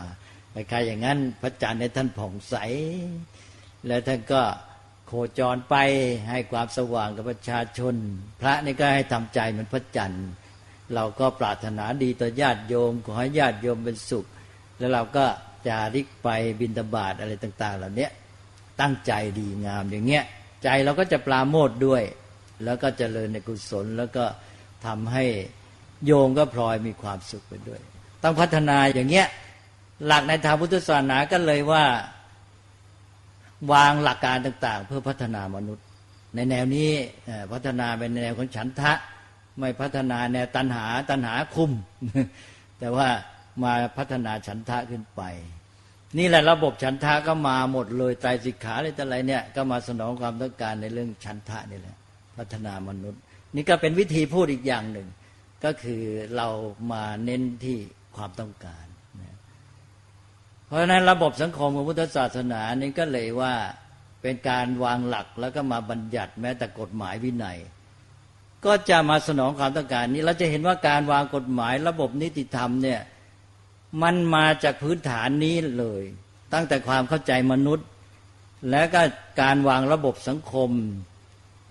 [0.54, 2.54] คล้ายๆอย่างนั้นพระจันทร์ในท่านผ่องใส
[3.86, 4.42] แล้วท่านก็
[5.06, 5.76] โคจรไป
[6.30, 7.94] ให้ความสว่างกับประชาชน
[8.40, 10.28] พระนี่ก็ให้ทำใจเหมือนพระจันทร์
[10.94, 14.26] เราก็ปรารถนาดีต่อญาติโยม ขอให้ญาติโยมเป็นสุข
[14.78, 15.24] แล้วเราก็
[15.68, 16.28] จาริกไป
[16.60, 18.08] บินตบาทอะไรต่าง ๆ เหล่านี้
[18.80, 20.24] ตั้งใจดีงามอย่างเงี้ย
[20.62, 22.02] ใจเราก็จะปราโมทด้วย
[22.64, 24.24] แล้วก็เจริญในกุศลแล้วก็
[24.86, 25.24] ทำให้
[26.06, 27.80] โยมก็พลอยมีความสุขไปด้วย
[28.22, 29.26] ต้องพัฒนาอย่างเงี้ย
[30.06, 31.84] หลักในทางพุทธศาสนาก็เลยว่า
[33.72, 35.84] วางหลักการต่าง ๆ เพื่อพัฒนามนุษย์
[36.34, 36.90] ในแนวนี้
[37.52, 38.92] พัฒนาเป็นแนวของฉันทะ
[39.58, 41.70] ไม่พัฒนาแนวตัณหาตัณหาคุม
[42.78, 43.08] แต่ว่า
[43.62, 45.22] มาพัฒนาฉันทะขึ้นไป
[46.18, 51.96] นี่แหละระบบฉันทะก็มาหมดเลยใจสิกขาอะไรต่อะไรเนี่ยก็มาสนองความต้องการในเรื่องฉันทะนี่แหละ
[52.38, 53.20] พัฒนามนุษย์
[53.54, 55.08] นี่ก็เป็นวิธีพูดอีกอย่างหนึ่ง
[55.64, 56.02] ก็คือ
[56.36, 56.48] เรา
[56.92, 57.76] มาเน้นที่
[58.16, 58.85] ความต้องการ
[60.66, 63.54] เพราะฉะนั้นระบบสังคมของพุทธศาสนานี้ก็เลยว่า
[64.22, 67.58] เป็นการวางหลักแล้วก็มาบัญญัติแม้แต่กฎหมายวินัย
[68.64, 73.00] ก็จะมาสนองความต้องการนี้เราจะเห็นว่าการวางกฎหมายระบบนิติธรรมเนี่ย
[74.02, 76.02] มันมาจากพื้นฐานนี้เลย
[76.52, 77.86] ตั้งแต่ความเข้าใจมนุษย์
[78.70, 79.02] และก็
[79.42, 80.70] การวางระบบสังคม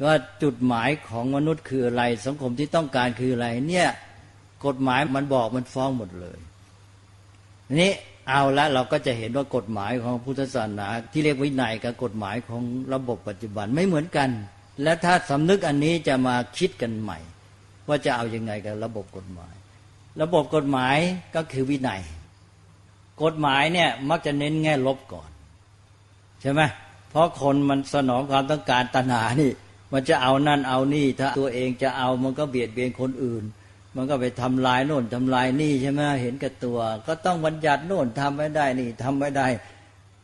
[0.05, 3.89] ว่าจุดหมายของมนุษย์คืออะไร สังคมที่ต้องการคืออะไรเนี่ย
[4.65, 6.39] กฎหมายมันบอกมันฟ้องหมดเลย
[7.81, 7.93] นี้
[8.29, 12.61] เอาละเราก็จะเห็นว่ากฎหมายของพุทธศาสนาที่เรียกวินัยกับกฎหมายของ
[12.93, 14.29] ระบบปัจจุบันไม่เหมือนกัน
[14.83, 17.19] และถ้าสำนึกอันนี้จะมาคิดกันใหม่
[17.87, 19.53] ว่าจะเอาอยัางไงกับระบบกฎหมาย
[20.21, 20.97] ระบบกฎหมาย
[21.35, 22.01] ก็คือวินัย
[23.23, 25.29] กฎหมายเนี่ยมักจะเน้นแง่ลบก่อน
[26.41, 26.61] ใช่ไหม
[27.09, 29.51] เพราะคนมันสนองความต้องการตัณหานี่
[29.93, 33.43] มันจะเอานั่นเอานี่ ถ้าตัวเองจะเอามันก็เบียดเบียนคนอื่น
[33.95, 39.47] มันก็ไปทำลายโน่นทำลายนี่ใช่ไหมเห็นกับตัว ก็ต้องบัญญัติโน่นทำไม่ได้นี่ทำไม่ได้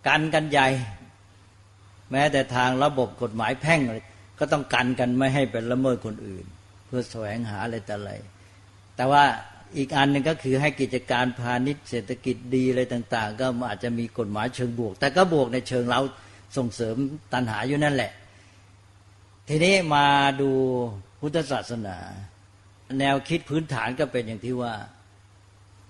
[0.08, 0.68] กันกันใหญ่
[2.12, 3.80] แม้แต่ทางระบบกฎหมายแพ่ง
[4.40, 6.46] ก็ต้องกันกันไม่ให้เป็นละเมิดคนอื่น
[6.86, 8.12] เพื่อแสวงหาอะไรแต่อะไร
[8.96, 9.24] แต่ว่า
[9.78, 16.02] อีกอันหนึ่งก็คือให้กิจการพาณิชย์เศรษฐกิจดีอะไรต่าง ๆ ก็อาจจะมีกฎหมายเชิงบวก แต่ก็บวกในเชิงเรา
[16.58, 16.96] ส่งเสริม
[17.34, 18.12] ตัณหาอยู่นั่นแหละ
[19.50, 20.06] ทีนี้มา
[20.42, 20.52] ดู
[21.20, 21.98] พุทธศาสนา
[23.00, 24.74] แนวคิดพื้นฐานก็เป็นอย่างที่ว่า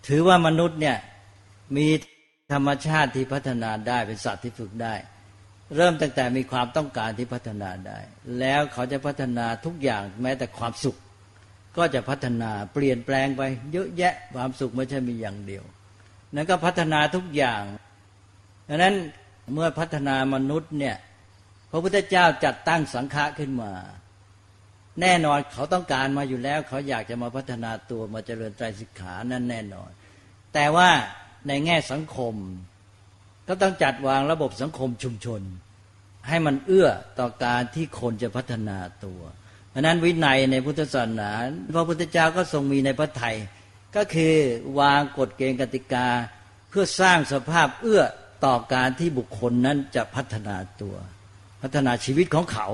[0.08, 0.98] ถือว่ามนุษย์เนี่ย
[1.78, 1.88] มี
[2.54, 4.94] ธรรมชาติที่พัฒนาได้เป็นสัตว์ที่ฝึกได้
[5.76, 8.00] เริ่มตั้งแต่มีความต้องการที่พัฒนาได้
[8.40, 10.98] แล้วเขาจะพัฒนาทุกอย่างแม้แต่ความสุข
[11.78, 15.64] ก็จะพัฒนาเปลี่ยนแปลงไปเยอะแยะความสุขไม่ใช่มีอย่างเดียว
[16.36, 17.64] นั้นก็พัฒนาทุกอย่าง
[18.68, 18.96] ดังนั้น
[19.54, 20.96] เมื่อพัฒนามนุษย์เนี่ย
[21.72, 23.72] พระพุทธเจ้าจัดตั้งสังฆะขึ้นมา
[25.02, 29.90] แน่นอนเขาต้องการมาอยู่แล้ว เขาอยากจะมาพัฒนาตัวมาเจริญใจสิกขานั่นแน่นอน
[30.54, 30.90] แต่ว่า
[31.48, 32.34] ในแง่สังคม
[33.48, 35.42] ก็ต้องจัดวางระบบสังคมชุมชน
[36.28, 39.22] ให้มันเอื้อต่อการที่คนจะพัฒนาตัว
[39.70, 41.30] เพราะนั้นวินัยในพุทธศาสนา
[41.76, 43.36] พระพุทธเจ้าก็ทรงมีในพระไทย
[43.96, 44.34] ก็คือ
[44.80, 46.08] วางกฎเกณฑ์กติกา
[46.70, 48.04] เพื่อสร้างสภาพเอื้อ
[48.46, 50.96] ต่อการที่บุคคลนั้นจะพัฒนาตัว
[51.62, 52.68] พัฒนาชีวิตของเขา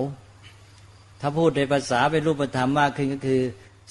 [1.21, 3.41] ถ้าพูดในภาษาเป็นรูปธรรมมากขึ้นก็คือ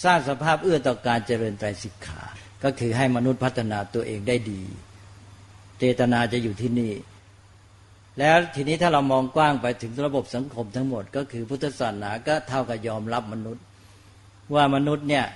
[0.05, 2.21] สร้างสภาพเอื้อต่อการเจริญไตรสิกขา
[2.65, 4.63] ก็คือให้มนุษย์พัฒนาตัวเองได้ดี
[5.79, 6.93] เจตนาจะอยู่ที่นี่
[8.19, 13.65] แล้วทีนี้ถ้าเรามองกว้างไปถึงระบบสังคมทั้งหมด ก็คือพุทธศาสนาก็เท่ากับยอมรับมนุษย์
[14.55, 15.27] ว่ามนุษย์เนี่ย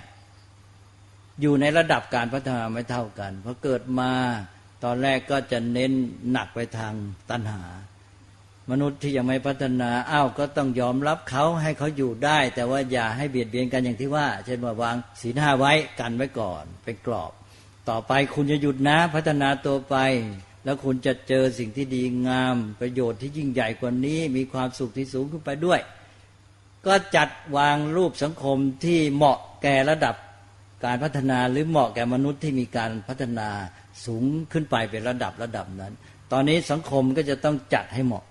[1.40, 4.10] อยู่ในระดับการพัฒนาไม่เท่ากันเพราะเกิดมา
[4.84, 5.92] ตอนแรกก็จะเน้น
[6.30, 6.92] หนักไปทาง
[7.30, 7.62] ตัณหา
[8.70, 17.32] มนุษย์ที่ยังไม่พัฒนาอ้าวก็ต้องยอมรับเขาให้เขาอยู่ได้ แต่ว่าอย่าให้เบียดเบียนกันอย่างที่ว่า เช่นว่าวางศีลห้าไว้กันไว้ก่อนเป็นกรอบ
[17.88, 19.96] ต่อไปคุณจะหยุดนะพัฒนาตัวไป
[20.64, 25.80] แล้วคุณจะเจอสิ่งที่ดีงาม ประโยชน์ที่ยิ่งใหญ่กว่านี้ มีความสุขที่สูงขึ้นไปด้วย
[26.86, 30.14] ก็จัดวางรูปสังคมที่เหมาะแก่ระดับ
[30.84, 33.48] การพัฒนาหรือเหมาะแก่มนุษย์ที่มีการพัฒนา
[34.06, 35.92] สูงขึ้นไปเป็นระดับระดับนั้น
[36.32, 38.24] ตอนนี้สังคมก็จะต้องจัดให้เหมาะ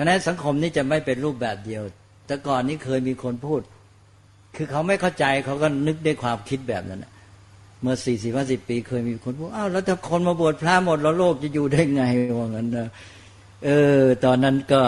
[0.00, 1.82] ฉะนั้นสังคมนี้จะไม่เป็นรูปแบบเดียว
[2.26, 3.60] แต่ก่อนนี้เคยมีคนพูด
[4.56, 7.04] คือเขาไม่เข้าใจเขาก็นึกได้ความคิดแบบนั้น
[7.80, 12.02] เมื่อสี่สิบห้าสิบปี เคยมีคนพูดอ้าวแล้วถ้าคนมาบวชพระหมดแล้วโลกจะอยู่ได้ไง
[12.38, 12.88] ว่างั้นนะ
[13.64, 14.82] เออ ตอนนั้นก็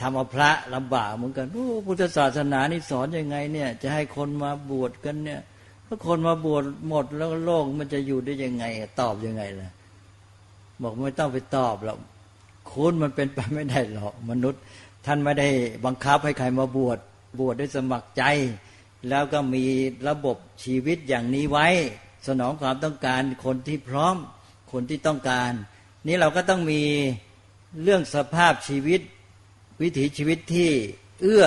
[0.00, 5.40] ทำเอาพระลำบากเหมือนกันโอ้พุทธศาสนานี่สอนยังไง เนี่ย จะให้คนมาบวชกันเนี่ย
[5.86, 8.64] ถ้าคนมาบวชหมดแล้วโลกมันจะอยู่ได้ยังไง
[9.00, 9.70] ตอบยังไงล่ะ
[10.82, 11.98] บอกไม่ต้องไปตอบหรอก
[12.72, 14.60] คุณมันเป็นไปไม่ได้หรอกมนุษย์
[15.06, 15.48] ท่านไม่ได้
[15.84, 16.98] บังคับให้ใครมาบวช
[17.38, 18.22] บวชด้วยสมัครใจ
[19.08, 19.64] แล้วก็มี
[20.08, 21.68] ระบบชีวิตอย่างนี้ไว้
[22.28, 24.16] สนองความต้องการคนที่พร้อม
[24.72, 25.52] คนที่ต้องการ
[26.06, 26.82] นี่เราก็ต้องมี
[27.82, 29.00] เรื่องสภาพชีวิต
[29.82, 30.70] วิถีชีวิตที่
[31.20, 31.46] เอื้อ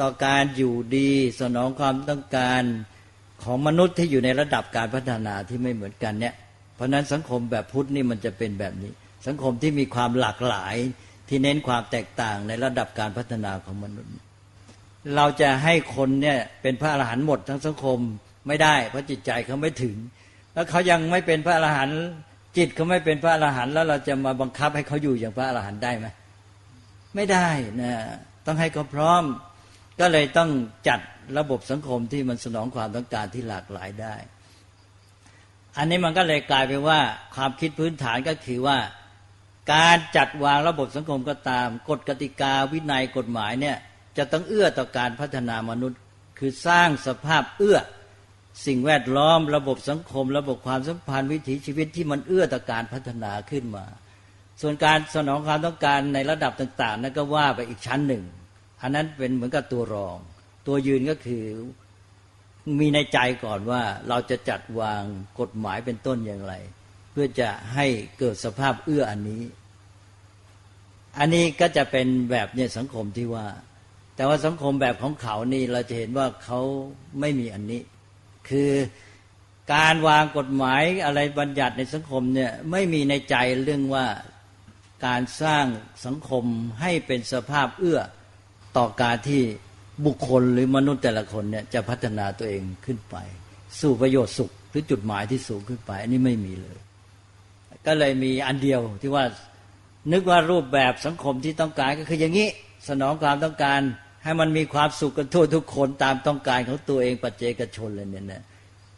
[0.00, 2.62] ต่อการอยู่ดี สนองความต้องการ
[3.42, 6.34] ของมนุษย์ที่อยู่ในระดับการพัฒนาที่ไม่เหมือนกันเนี่ย
[6.74, 8.92] เพราะนั้นสังคมแบบพุทธนี่มันจะเป็นแบบนี้
[9.26, 10.76] สังคมที่มีความหลากหลาย
[11.28, 14.12] ที่เน้นความแตกต่างในระดับการพัฒนาของมนุษย์
[15.16, 17.98] เราจะให้คนเนี่ยเป็นพระอรหันต์หมดทั้งสังคม
[18.48, 19.96] ไม่ได้ เพราะจิตใจเขาไม่ถึง
[20.54, 22.00] แล้วเขายังไม่เป็นพระอรหันต์
[22.56, 26.06] จิตเขาไม่เป็นพระอรหันต์แล้วเราจะมาบังคับให้เขาอยู่อย่างพระอรหันต์ได้ไหม
[27.14, 27.48] ไม่ได้
[27.80, 27.92] นะ
[28.46, 29.22] ต้องให้เขาพร้อม
[30.00, 30.50] ก็เลยต้อง
[30.88, 31.00] จัด
[31.38, 34.16] ระบบสังคมที่มันสนองความต้องการที่หลากหลายได้
[35.78, 37.00] อันนี้มันก็เลยกลายเป็นว่า
[37.34, 38.76] ความคิดพื้นฐานก็คือว่า
[39.72, 43.76] การจัดวางระบบสังคมก็ตาม กฎกติกาวินัยกฎหมายเนี่ย
[44.16, 45.98] จะต้องเอื้อต่อการพัฒนามนุษย์
[46.38, 47.78] คือสร้างสภาพเอื้อ
[48.66, 53.84] สิ่งแวดล้อมระบบสังคม ระบบความสัมพันธ์วิถีชีวิตที่มันเอื้อต่อการพัฒนาขึ้นมา
[54.60, 58.24] ส่วนการสนองความต้องการในระดับต่างๆ นั้นก็ว่าไปอีกชั้นหนึ่ง
[58.82, 60.18] อันนั้นเป็นเหมือนกับตัวรอง
[60.66, 61.44] ตัวยืนก็คือ
[62.80, 65.02] มีในใจก่อนว่าเราจะจัดวาง
[65.40, 66.54] กฎหมายเป็นต้นอย่างไร
[67.14, 67.86] เพื่อจะให้
[68.18, 69.42] เกิดสภาพเอื้ออันนี้
[71.18, 73.46] อันนี้ก็จะเป็นแบบเนี่ยสังคมที่ว่า
[74.16, 76.60] แต่ว่าสังคมแบบของเขานี่เราจะเห็นว่าเขา
[77.20, 77.80] ไม่มีอันนี้
[78.48, 78.70] คือ
[79.74, 84.06] การวางกฎหมายอะไรบัญญัติในสังคมเนี่ยไม่มีในใจเรื่องว่า
[85.06, 85.64] การสร้าง
[86.06, 86.44] สังคม
[86.80, 88.00] ให้เป็นสภาพเอื้อ
[88.76, 89.42] ต่อการที่
[90.06, 93.16] บุคคลหรือมนุษย์แต่ละคนเนี่ยจะพัฒนาตัวเองขึ้นไป
[93.80, 96.78] สู่ประโยชน์สุขหรือจุดหมายที่สูงขึ้นไป อันนี้ไม่มีเลย
[97.86, 99.24] ก็เลยมีอันเดียวที่ว่า
[100.12, 102.48] นึกว่ารูปแบบสังคมที่ต้องการก็คืออย่างนี้
[102.88, 103.80] สนองความต้องการ
[104.24, 108.42] ให้มันมีความสุขกันทั่วทุกคนตามต้องการของตัวเองปัจเจกชนเลยเนี่ยนะ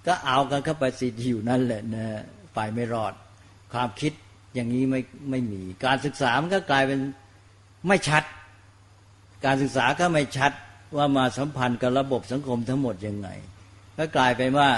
[0.07, 2.07] ก็เอากันเข้าไปสิอยู่นั่นแหละนะ
[2.55, 3.12] ไปไม่รอด
[3.72, 4.12] ความคิด
[4.55, 7.01] อย่างนี้ไม่ไม่มี การศึกษามันก็กลายเป็น
[7.88, 8.25] ไม่ชัด
[9.44, 10.53] การศึกษาก็ไม่ชัด
[10.96, 13.29] ว่ามาสัมพันธ์กับระบบสังคมทั้งหมดยังไง
[13.99, 14.70] ก็กลายเป็นว่า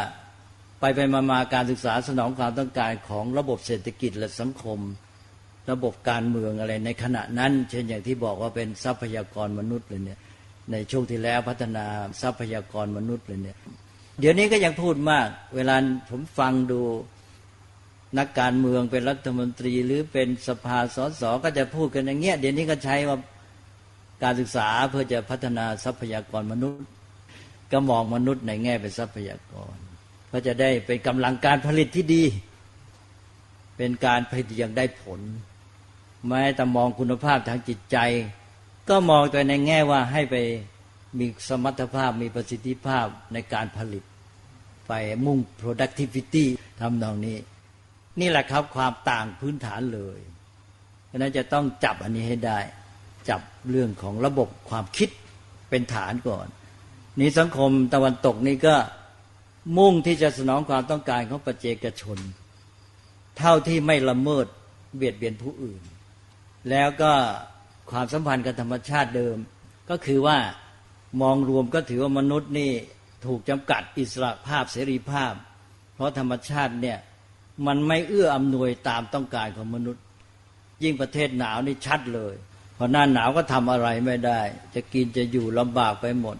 [0.81, 4.79] ไปไปมามาการศึกษาสนองความต้องการของระบบเศรษฐกิจและสังคม
[5.71, 10.19] ระบบการเมืองอะไรในขณะนั้น เช่นอย่างที่บอกว่าเป็นทรัพยากรมนุษย์เลยเนี่ย
[10.73, 11.87] ในช่วงที่แล้วพัฒนา
[12.23, 13.57] ทรัพยากรมนุษย์เลยเนี่ย
[14.21, 15.77] เดี๋ยวนี้ก็ยังพูดมาก เวลา
[16.11, 16.81] ผมฟังดู
[18.19, 23.19] นักการเมืองเป็นรัฐมนตรีหรือเป็นสภาสสก็จะพูดกันอย่างเงี้ยเดี๋ยวนี้ก็ใช้ว่า
[24.23, 26.89] การศึกษาเพื่อจะพัฒนาทรัพยากรมนุษย์
[27.73, 29.77] ก็มองมนุษย์ในแง่เป็นทรัพยากร
[30.29, 32.23] เพื่อจะได้เป็นกำลังการผลิตที่ดี
[33.77, 35.21] เป็นการผลิตอย่างได้ผล
[36.29, 37.97] แม้แต่มองคุณภาพทางจิตใจ
[38.89, 40.37] ก็มองตัวในแง่ว่าให้ไป
[41.19, 44.03] มีสมรรถภาพมีประสิทธิภาพในการผลิต
[44.89, 44.93] ไป
[45.25, 46.45] มุ่ง productivity
[46.81, 47.37] ทำนองนี้
[48.21, 50.19] นี่แหละครับความต่างพื้นฐานเลย
[51.07, 52.59] เพราะนั้นจะต้องจับอันนี้ให้ได้
[53.29, 55.09] จับเรื่องของระบบความคิด
[55.71, 56.47] เป็นฐานก่อน
[57.21, 58.75] นี้สังคมตะวันตกนี่ก็
[59.77, 62.19] มุ่งที่จะสนองความต้องการของประเจกชน
[63.39, 64.47] เท่าที่ไม่ละเมิด
[64.97, 65.83] เบียดเบียนผู้อื่น
[66.71, 67.13] แล้วก็
[67.91, 69.37] ความสัมพันธ์กับธรรมชาติเดิม
[69.91, 70.39] ก็คือว่า
[71.23, 72.73] มองรวมก็ถือว่ามนุษย์นี่
[73.27, 75.35] ถูกจำกัดอิสระภาพเสรีภาพ
[75.95, 76.99] เพราะธรรมชาติเนี่ย
[77.67, 80.03] มันไม่เอื้ออำนวยตามต้องการของมนุษย์
[80.83, 82.35] ยิ่งประเทศหนาวนี่ชัดเลย
[82.77, 84.41] พอหน้าหนาวก็ทำอะไรไม่ได้
[84.75, 86.37] จะกินจะอยู่ลำบากไปหมด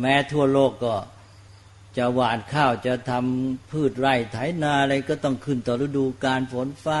[0.00, 0.94] แม้ทั่วโลกก็
[1.96, 7.00] จะหว่านข้าวจะทำพืชไร่ไถนาอะไรก็ต้องขึ้นต่อฤดูกาลฝนฟ้า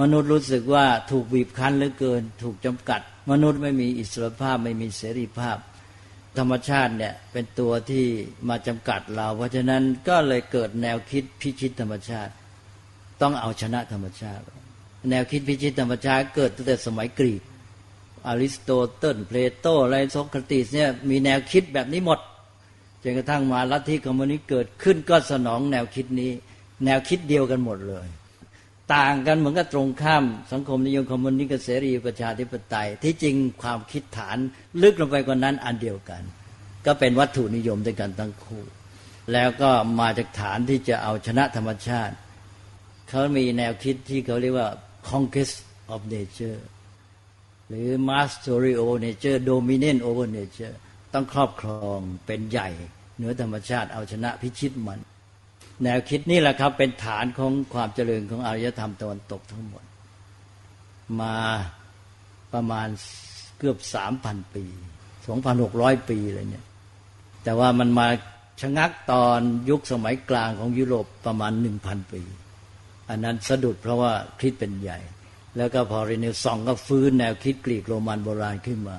[0.00, 5.58] มนุษย์รู้สึกว่าถูกบีบคั้นเหลือเกิน ถูกจำกัด มนุษย์ไม่มีอิสรภาพไม่มีเสรีภาพ
[6.38, 8.04] ธรรมชาติเนี่ยเป็นตัวที่
[8.48, 12.32] มาจำกัดเรา เพราะฉะนั้นก็เลยเกิดแนวคิดพิชิตธรรมชาติ
[13.22, 14.44] ต้องเอาชนะธรรมชาติ
[15.10, 17.42] แนวคิดพิชิตธรรมชาติเกิดตั้งแต่สมัยกรีก
[18.26, 22.20] อริสโตเติลเพลโตอะไรโสเครติสเนี่ยมีแนวคิดแบบนี้หมด
[23.02, 26.32] จนกระทั่งมาลัทธิคอมมิวนิสต์เกิดขึ้นก็สนองแนวคิดนี้
[26.84, 28.06] แนวคิดเดียวกันหมดเลย
[28.94, 34.36] ต่างกันเหมือนกับตรงข้าม สังคมนิยมคอมมิวนิสต์กับเสรีประชาธิปไตย ที่จริงความคิดฐาน
[34.82, 36.22] ลึกลงไปกว่านั้นอันเดียวกัน
[36.86, 38.62] ก็เป็นวัตถุนิยมด้วยกันทั้งคู่
[39.32, 42.14] แล้วก็มาจากฐานที่จะเอาชนะธรรมชาติ
[43.08, 44.68] เขามีแนวคิดที่เขาเรียกว่า
[45.08, 45.56] conquest
[45.94, 46.60] of nature
[47.68, 50.76] หรือ mastery over nature dominant over nature
[51.14, 52.68] ต้องครอบครองเป็นใหญ่
[53.16, 55.00] เหนือธรรมชาติเอาชนะพิชิตมัน
[55.84, 59.84] แนวคิดนี่แหละครับ เป็นฐานของความเจริญของอารยธรรมตะวันตกทั้งหมด
[61.20, 61.36] มา
[62.52, 62.88] ประมาณ
[63.58, 64.64] เกือบสามพันปี
[65.26, 66.64] สองพันหกร้อยปีเลยเนี่ย
[67.44, 68.08] แต่ว่ามันมา
[68.60, 69.40] ชะงักตอน
[69.70, 72.22] ยุคสมัยกลางของยุโรปประมาณหนึ่งพันปี
[73.10, 74.98] อันนั้นสะดุดเพราะว่าคริสเป็นใหญ่
[75.56, 78.98] แล้วก็พอเรเนซองก็ฟื้นแนวคิดกรีกโรมันโบราณขึ้นมา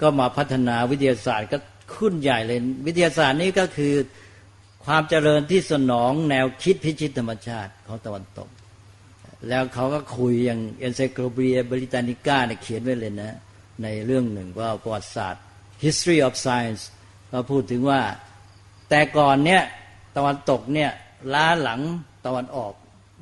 [0.00, 1.58] ก็มาพัฒนาวิทยาศาสตร์ก็
[1.94, 3.94] ขึ้นใหญ่เลย วิทยาศาสตร์นี้ก็คือ
[4.84, 8.48] ความเจริญที่สนองแนวคิดพิชิตธรรมชาติของตะวันตก
[9.48, 13.36] แล้วเขาก็คุยอย่างเอนไซโคลเบียบริตานิก้าเนี่ยเขียนไว้เลยนะ
[13.82, 15.42] ในเรื่องหนึ่งว่าประวัติศาสตร์
[15.84, 16.82] history of science
[17.32, 18.00] ก็พูดถึงว่า
[18.90, 19.62] แต่ก่อนเนี่ย
[20.16, 20.90] ตะวันตกเนี่ย
[21.34, 21.80] ล้าหลัง
[22.26, 22.72] ตะวันออก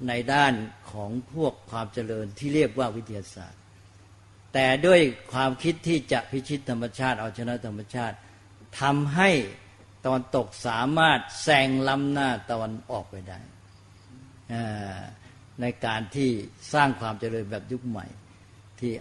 [0.08, 0.52] ในด้าน
[0.92, 3.60] ของพวกความเจริญที่เรียกว่าวิทยาศาสตร์
[4.54, 5.00] แต่ด้วย
[5.32, 8.16] ความคิดที่จะพิชิตธรรมชาติเอาชนะธรรมชาติ
[8.80, 9.30] ทำให้
[10.04, 13.38] ตะวันตกสามารถแซงล้ำหน้าตะวันออกไปได้
[15.60, 16.30] ในการที่
[16.72, 18.06] สร้างความเจริญแบบยุคใหม่
[18.80, 18.92] ที่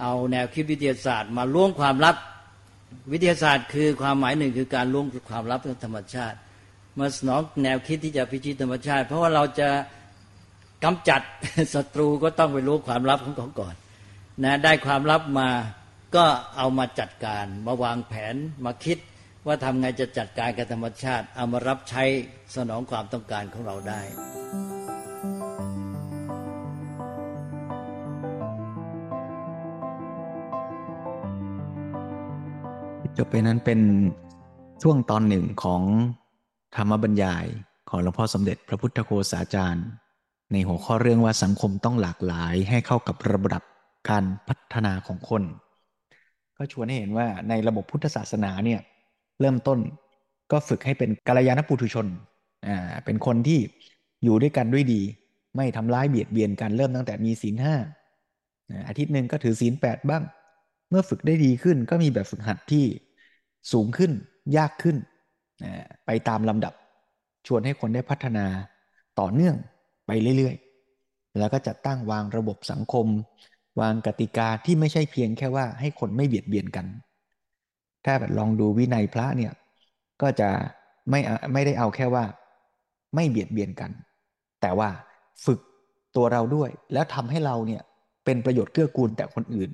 [0.00, 2.16] เอาแนวคิดวิทยาศาสตร์ มาล่วงความลับ
[3.12, 6.36] วิทยาศาสตร์ คือความหมายหนึ่งคือการล่วงความลับของธรรมชาติ
[6.98, 9.68] มาสนองแนวคิดที่จะพิชิตธรรมชาติ เพราะว่าเราจะ
[10.84, 11.20] กำจัด
[11.74, 13.74] ศัตรูก็ต้องไปรู้ความลับของเขาก่อน
[14.44, 15.48] นะได้ความลับมา
[16.16, 16.24] ก็
[16.56, 18.98] เอามาจัดการ มาวางแผนมาคิด
[19.46, 22.02] ว่าทำไงจะจัดการกับธรรมชาติ เอามารับใช้
[22.56, 24.00] สนองความต้องการของเราได้
[33.16, 33.80] จบไปนั้นเป็น
[34.82, 35.82] ช่วงตอนหนึ่งของ
[36.76, 37.46] ธรรมบรรยาย
[37.88, 39.86] ของหลวงพ่อสมเด็จพระพุทธโฆษาจารย์
[40.52, 43.62] ในหัวข้อเรื่องว่าสังคมต้องหลากหลายให้เข้ากับระดับ
[44.08, 45.42] การพัฒนาของคน
[46.56, 48.80] ก็ชวนให้เห็นว่าในระบบพุทธศาสนาเนี่ย
[49.40, 49.78] เริ่มต้น
[50.52, 52.06] ก็ฝึกให้เป็นกัลยาณปุถุชน
[52.66, 53.60] อ่าเป็นคนที่
[54.24, 55.00] อยู่ด้วยกันด้วยดี
[55.56, 57.76] ไม่ทำร้ายเบียดเบียนกันเริ่มตั้งแต่มีศีลห้า
[58.88, 60.22] อาทิตย์หนึ่งก็ถือศีลแปดบ้าง
[60.90, 62.84] เมื่อฝึกได้ดีขึ้นก็มีแบบฝึกหัดที่
[63.72, 64.12] สูงขึ้น
[64.56, 64.96] ยากขึ้น
[66.06, 66.74] ไปตามลำดับ
[67.46, 68.46] ชวนให้คนได้พัฒนา
[69.20, 69.56] ต่อเนื่อง
[70.06, 73.06] ไปเรื่อยๆ แล้วก็จัดตั้งวางระบบสังคม
[73.80, 76.86] วางกติกาที่ไม่ใช่เพียงแค่ว่าให้คนไม่เบียดเบียนกัน
[78.04, 79.52] ถ้าแบบลองดูวินัยพระเนี่ย
[80.22, 80.48] ก็จะ
[81.10, 81.20] ไม่
[81.52, 82.24] ไม่ได้เอาแค่ว่า
[83.14, 83.90] ไม่เบียดเบียนกัน
[84.60, 84.88] แต่ว่า
[85.44, 85.60] ฝึก
[86.16, 87.82] ตัวเราด้วย แล้วทำให้เราเนี่ย
[88.24, 89.70] เป็นประโยชน์เกื้อกูลแต่คนอื่น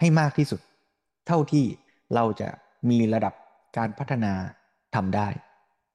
[0.00, 0.60] ให้มากที่สุด
[1.26, 1.64] เท่าที่
[2.14, 2.48] เราจะ
[2.90, 3.34] มีระดับ
[3.76, 4.32] การพัฒนา
[4.94, 5.28] ทำได้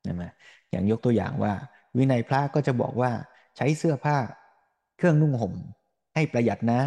[0.08, 0.24] นะม
[0.72, 1.54] อย่างยกตัวอย่างว่า
[1.98, 3.12] วินัยพระก็จะบอกว่า
[3.58, 4.18] ใช้เสื้อผ้า
[4.98, 5.54] เครื่องนุ่งห่ม
[6.14, 6.82] ให้ประหยัดนะ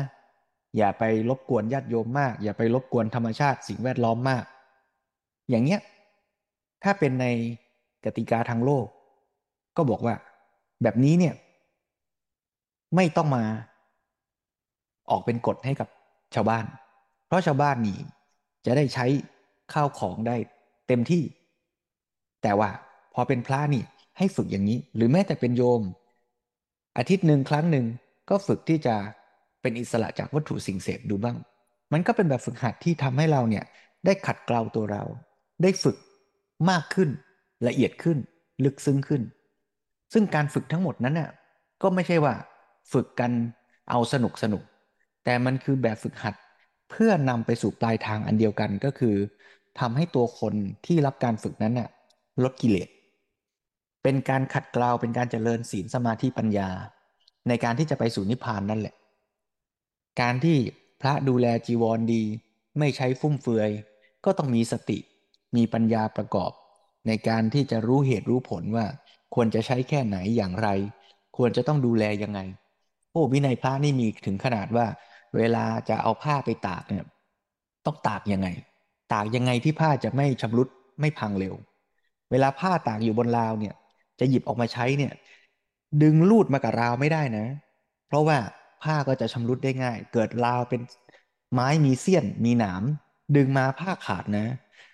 [0.77, 4.45] อย่าไปรบกวนญาติโยมมาก อย่าไปรบกวนธรรมชาติสิ่งแวดล้อมมาก
[5.51, 5.81] อย่างเนี้ย
[6.85, 7.27] ถ้าเป็นใน
[8.05, 8.87] กติกาทางโลก
[9.77, 10.15] ก็บอกว่า
[10.83, 11.35] แบบนี้เนี่ย
[12.97, 13.45] ไม่ต้องมา
[15.11, 15.89] ออกเป็นกฎให้กับ
[16.35, 16.65] ชาวบ้าน
[17.27, 17.99] เพราะชาวบ้านนี่
[18.67, 19.07] จะได้ใช้
[19.73, 20.37] ข้าวของได้
[20.89, 21.23] เต็มที่
[22.43, 22.71] แต่ว่า
[23.15, 23.83] พอเป็นพระนี่
[24.19, 25.83] ให้ฝึกอย่างนี้ หรือแม้แต่เป็นโยม
[26.97, 27.87] อาทิตย์หนึ่งครั้งหนึ่ง
[28.29, 28.97] ก็ฝึกที่จะ
[29.63, 31.37] เป็นอิสระจากวัตถุสิ่งเสพดูบ้าง
[31.93, 33.65] มันก็เป็นแบบฝึกหัดที่ทำให้เราเนี่ย
[34.05, 35.05] ได้ขัดเกลาตัวเรา
[35.63, 35.97] ได้ฝึก
[36.71, 37.09] มากขึ้น
[37.69, 38.19] ละเอียดขึ้น
[38.65, 39.23] ลึกซึ้งขึ้น
[40.13, 41.31] ซึ่งการฝึกทั้งหมดนั้นน่ะ
[41.83, 42.35] ก็ไม่ใช่ว่า
[42.93, 43.33] ฝึกกัน
[43.91, 44.63] เอาสนุกสนุก
[45.25, 46.35] แต่มันคือแบบฝึกหัด
[46.91, 49.17] เพื่อนำไปสู่ปลายทางอันเดียวกันก็คือ
[49.81, 50.55] ทำให้ตัวคน
[50.87, 51.89] ที่รับการฝึกนั้นน่ะ
[52.43, 52.89] ลดกิเลส
[54.03, 56.71] เป็นการขัดเกลาเป็นการเจริญศีลสมาธิปัญญา
[57.49, 58.95] ในการที่จะไปสู่นิพพานนั่นแหละ
[60.21, 60.59] การที่
[61.01, 62.23] พระดูแลจีวรดี
[62.79, 63.71] ไม่ใช้ฟุ่มเฟือย
[64.25, 64.99] ก็ต้องมีสติ
[65.57, 66.53] มีปัญญาประกอบ
[67.07, 68.87] ในการที่จะรู้เหตุรู้ผลว่า
[69.35, 70.69] ควรจะใช้แค่ไหนอย่างไร
[71.37, 72.41] ควรจะต้องดูแลยังไง
[73.13, 74.87] โอ้วินัยพระนี่มีถึงขนาดว่า
[75.37, 77.05] เวลาจะเอาผ้าไปตากเนี่ย
[77.87, 78.49] ต้องตากยังไง
[79.13, 80.69] ตากยังไงที่ผ้าจะไม่ชำรุด
[81.01, 81.55] ไม่พังเร็ว
[82.31, 83.75] เวลาผ้าตากอยู่บนราวเนี่ย
[84.21, 85.13] จะหยิบออกมาใช้เนี่ย
[86.03, 87.47] ดึงลูดมากับราวไม่ได้นะ
[88.09, 88.39] เพราะว่า
[88.83, 90.81] ผ้าก็จะชำรุดได้ง่าย เกิดราวเป็น
[91.53, 92.83] ไม้มีเสี้ยนมีหนาม
[93.37, 94.47] ดึงมาผ้าขาดนะ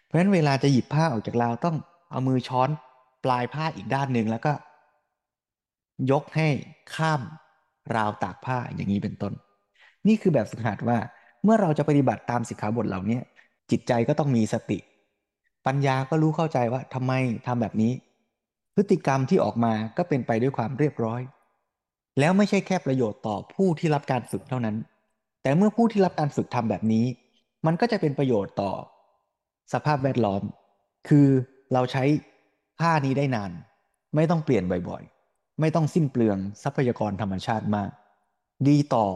[0.05, 1.77] เพราะฉะนั้นเวลาจะหยิบผ้าออกจากราวต้อง
[2.11, 2.69] เอามือช้อน
[3.25, 4.53] ปลายผ้าอีกด้านหนึ่งแล้วก็
[6.11, 6.49] ยกให้
[6.95, 7.21] ข้าม
[7.97, 9.33] ราวตากผ้าอย่างนี้เป็นต้น
[10.07, 10.99] นี่คือแบบฝึกหัดว่า
[11.45, 13.19] เมื่อเราจะปฏิบัติตามสิกขาบทเหล่านี้
[13.71, 14.79] จิตใจก็ต้องมีสติ
[15.67, 17.13] ปัญญาก็รู้เข้าใจว่าทำไม
[17.47, 17.93] ทำแบบนี้
[18.75, 21.21] พฤติกรรมที่ออกมาก็เป็นไปด้วยความเรียบร้อย
[22.19, 24.77] แล้วไม่ใช่แค่ประโยชน์ต่อผู้ที่รับการฝึกเท่านั้น
[25.43, 27.05] แต่เมื่อผู้ที่รับการฝึกทำแบบนี้
[27.67, 28.73] มันก็จะเป็นประโยชน์ต่อ
[29.73, 30.43] สภาพแวดล้อม
[31.09, 31.27] คือ
[31.73, 32.05] เราใช้
[32.81, 33.51] ผ้านี้ได้นาน
[34.15, 37.91] ไม่ต้องเปลี่ยนบ่อยๆ ไม่ต้องสิ้นเปลืองทรัพยากรธรรมชาติมาก
[38.69, 39.07] ดีต่อ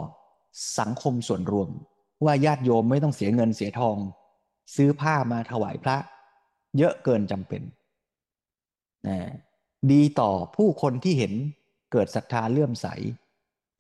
[0.79, 1.69] สังคมส่วนรวม
[2.25, 3.97] ว่าญาติโยมไม่ต้องเสียเงินเสียทอง
[4.75, 5.97] ซื้อผ้ามาถวายพระ
[6.79, 7.63] เยอะเกินจำเป็น
[9.93, 11.33] ดีต่อผู้คนที่เห็น
[11.93, 12.87] เกิดศรัทธาเลื่อมใส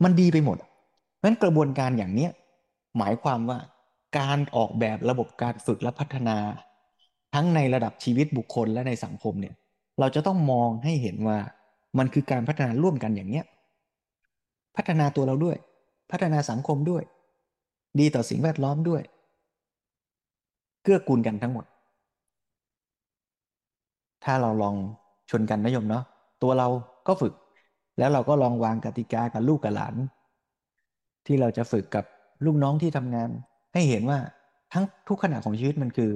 [0.04, 2.28] มันดีไปหมดเพราะฉะนั้นกระบวนการอย่างนี้
[2.98, 3.58] หมายความว่า
[4.18, 6.36] การออกแบบระบบการฝึกและพัฒนา
[7.34, 9.54] ทั้งในระดับชีวิตบุคคลและในสังคมเนี่ย
[10.00, 11.38] เราจะต้องมองให้เห็นว่า
[11.98, 13.44] มันคือการพัฒนาร่วมกันอย่างเนี้ย
[14.76, 15.56] พัฒนาตัวเราด้วย
[16.10, 17.02] พัฒนาสังคมด้วย
[18.00, 19.02] ดีต่อสิ่งแวดล้อมด้วย
[20.82, 21.64] เกื้อกูลกันทั้งหมด
[24.24, 24.74] ถ้าเราลอง
[25.30, 26.04] ชนกันนะโยมเนาะ
[26.42, 26.68] ตัวเรา
[27.06, 27.32] ก็ฝึก
[27.98, 29.94] แล้วเราก็ลองวางกติกากับลูกกับหลาน
[31.26, 32.04] ที่เราจะฝึกกับ
[32.44, 33.30] ลูกน้องที่ทำงาน
[33.74, 34.18] ให้เห็นว่า
[34.72, 36.10] ทั้งทุกขณะของชีวิตมันคือ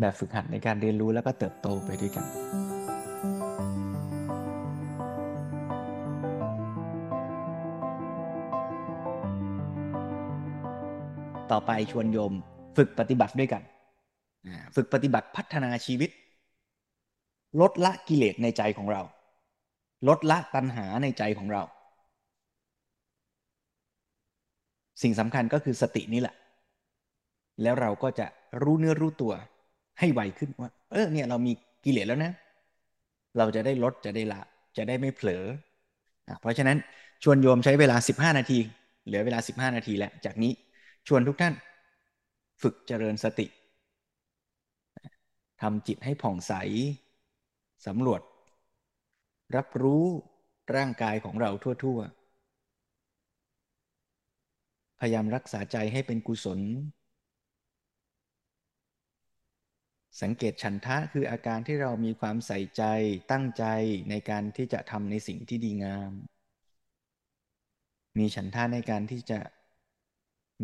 [0.00, 2.24] แบบฝึกหัดในการเรียนรู้แล้วก็เติบโตไปด้วยกัน
[11.52, 12.32] ต่อไปชวนโยม
[12.76, 13.62] ฝึกปฏิบัติด้วยกัน
[14.76, 16.10] ฝึกปฏิบัติพัฒนาชีวิต
[17.60, 19.02] ลดละกิเลสในใจของเรา
[20.08, 21.62] ลดละตัณหาในใจของเรา
[25.02, 26.34] สิ่งสำคัญก็คือสตินี่แหละ
[27.62, 28.26] แล้วเราก็จะ
[28.62, 29.32] รู้เนื้อรู้ตัว
[29.98, 31.52] ให้ไวขึ้นว่า เออเนี่ยเรามี
[31.84, 32.32] กิเลสแล้วนะ
[33.38, 34.40] เราจะได้ลดจะได้ละ
[34.76, 35.44] จะได้ไม่เผลอ
[36.40, 36.78] เพราะฉะนั้น
[37.22, 38.58] ชวนโยมใช้เวลา 15 นาที
[39.06, 40.52] เหลือเวลา 15 นาทีแล้ว จากนี้
[41.08, 41.54] ชวนทุกท่าน
[42.62, 43.46] ฝึกเจริญสติ
[45.60, 46.52] ทำจิตให้ผ่องใส
[47.86, 48.20] สำรวจ
[49.56, 50.04] รับรู้
[50.76, 51.50] ร่างกายของเรา
[51.84, 52.20] ทั่ว ๆ
[55.00, 56.60] พยายามรักษาใจให้เป็นกุศล
[60.22, 62.82] สังเกตฉันทะคืออาการที่เรามีความใส่ใจ
[63.32, 63.64] ตั้งใจ
[64.10, 66.12] ในการที่จะทำในสิ่งที่ดีงาม
[68.18, 69.40] มีฉันทะในการที่จะ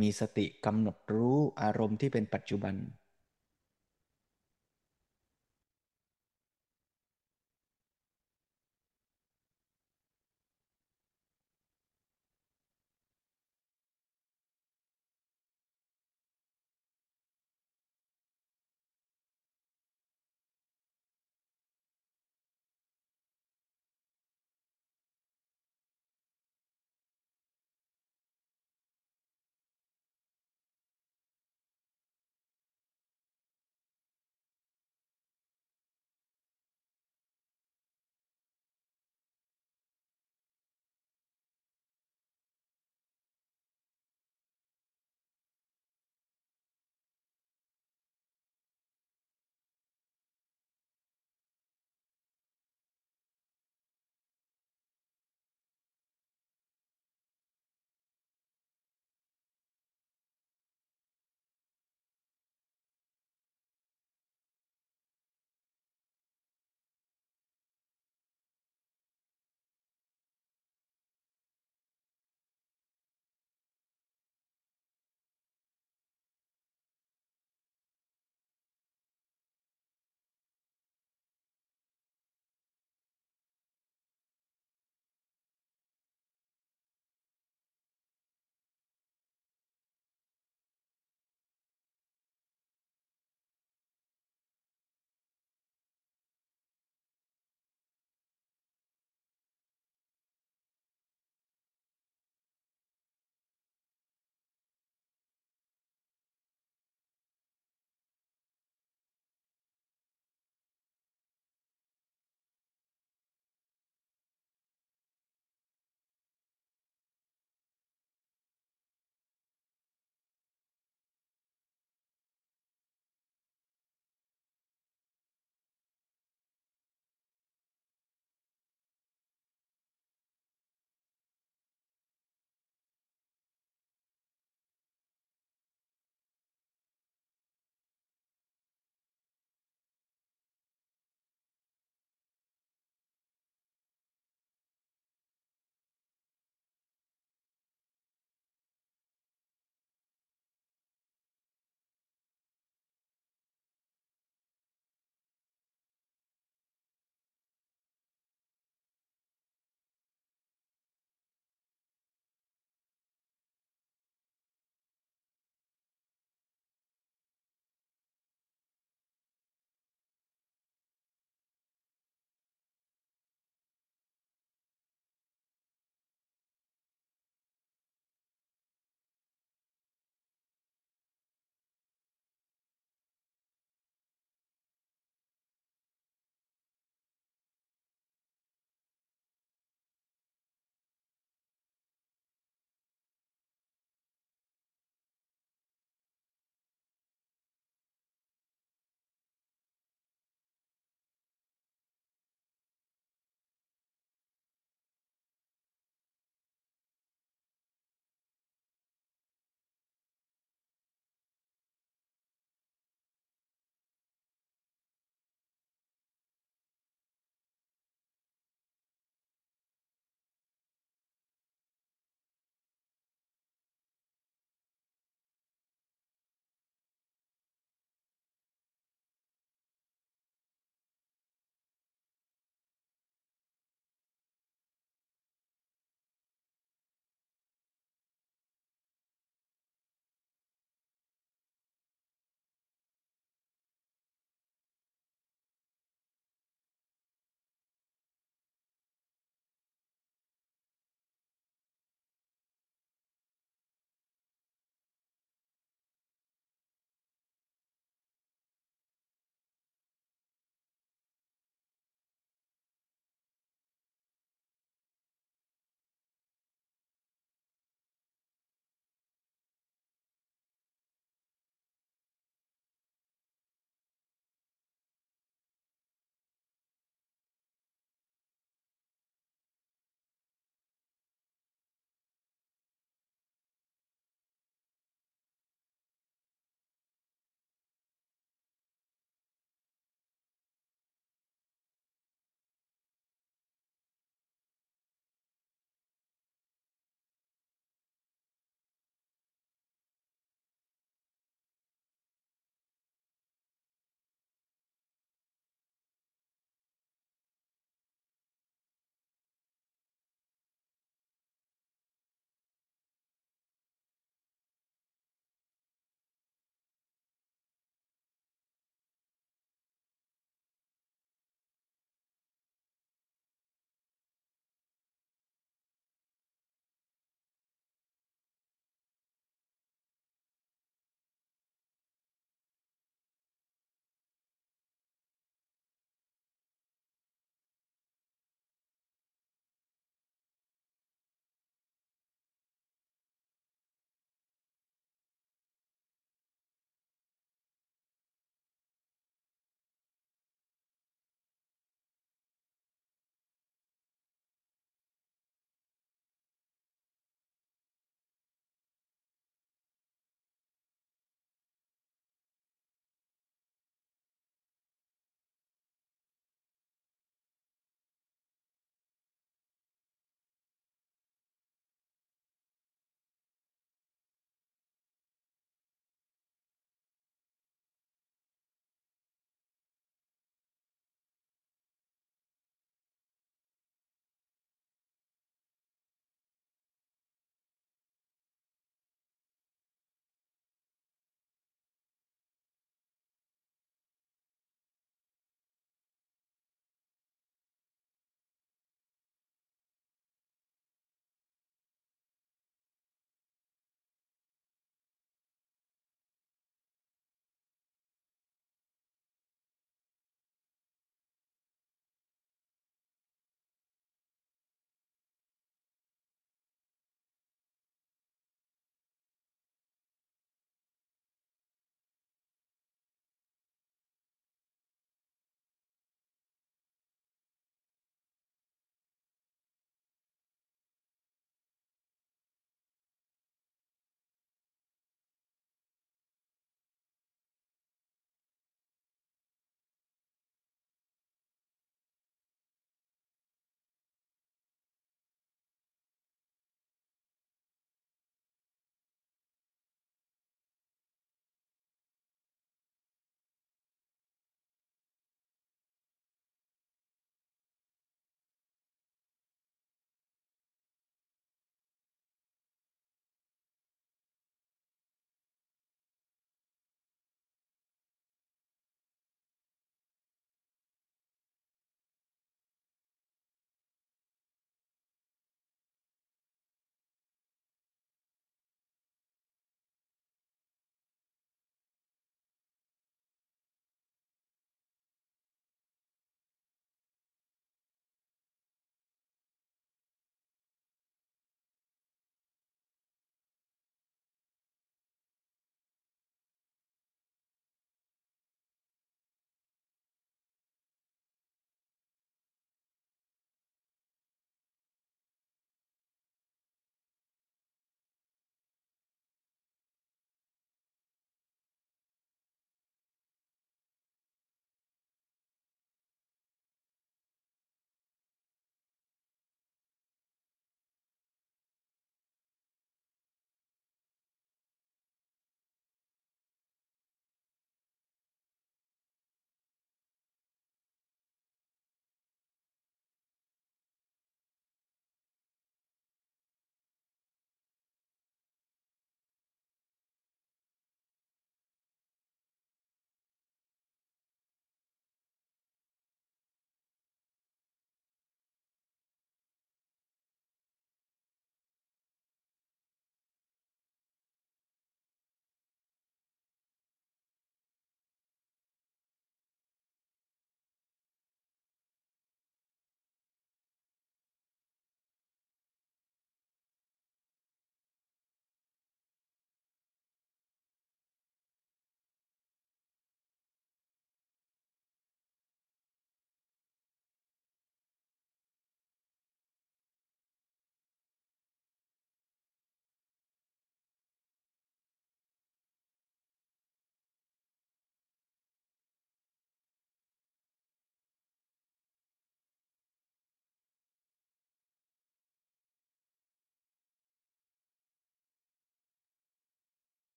[0.00, 2.74] มีสติกำหนดรู้อารมณ์ที่เป็นปัจจุบัน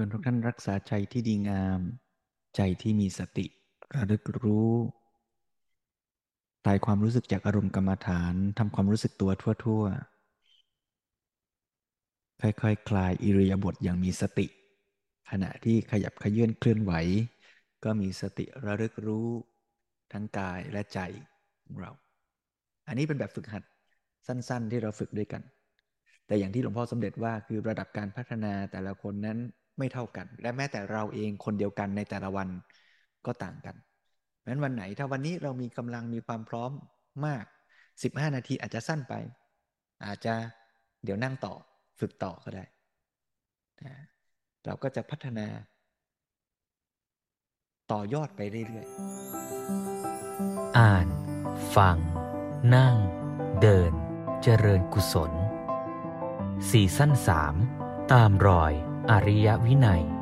[0.00, 1.80] วนทุกท่านรักษาใจที่ดีงาม
[2.56, 3.46] ใจที่มีสติ
[3.94, 4.72] ระลึกรู้
[6.64, 9.30] คลายความรู้สึกจากอารมณ์กรรมฐานทำความรู้สึกตัว
[9.64, 10.18] ทั่วๆ
[12.42, 14.46] ค่อยๆคคลายอิริยาบถอย่างมีสติ
[15.30, 16.92] ขณะที่ขยับขยื่นเคลื่อนไหว
[17.84, 19.28] ก็มีสติระลึกรู้
[20.12, 21.00] ทั้งกายและใจ
[21.64, 21.90] ของเรา
[22.88, 23.62] อันนี้เป็นแบบฝึกหัด
[24.26, 25.42] สั้นๆ ที่เราฝึกด้วยกัน
[26.26, 29.38] แต่อย่างที่หลวงพ่อสมเด็จว่าคือระดับการพัฒนาแต่ละคนนั้น
[29.78, 32.48] ไม่เท่ากัน และแม้แต่เราเองคนเดียวกันในแต่ละวัน
[33.26, 33.76] ก็ต่างกัน
[34.38, 36.70] เพราะนั้นวันไหนถ้าวันนี้เรามีกำลังมีความพร้อม
[37.26, 37.44] มาก
[37.90, 39.14] 15 นาทีอาจจะสั้นไป
[40.06, 40.34] อาจจะ
[41.04, 41.54] เดี๋ยวนั่งต่อ
[42.00, 42.64] ฝึกต่อก็ได้
[44.64, 45.46] เราก็จะพัฒนา
[47.92, 51.06] ต่อยอดไปเรื่อยๆ อ่าน
[51.76, 51.96] ฟัง
[52.74, 52.96] นั่ง
[53.62, 53.92] เดิน
[54.42, 55.32] เจริญกุศล
[56.70, 57.54] สี่สั้นสาม
[58.12, 58.72] ตามรอย
[59.10, 60.17] อริยวินัย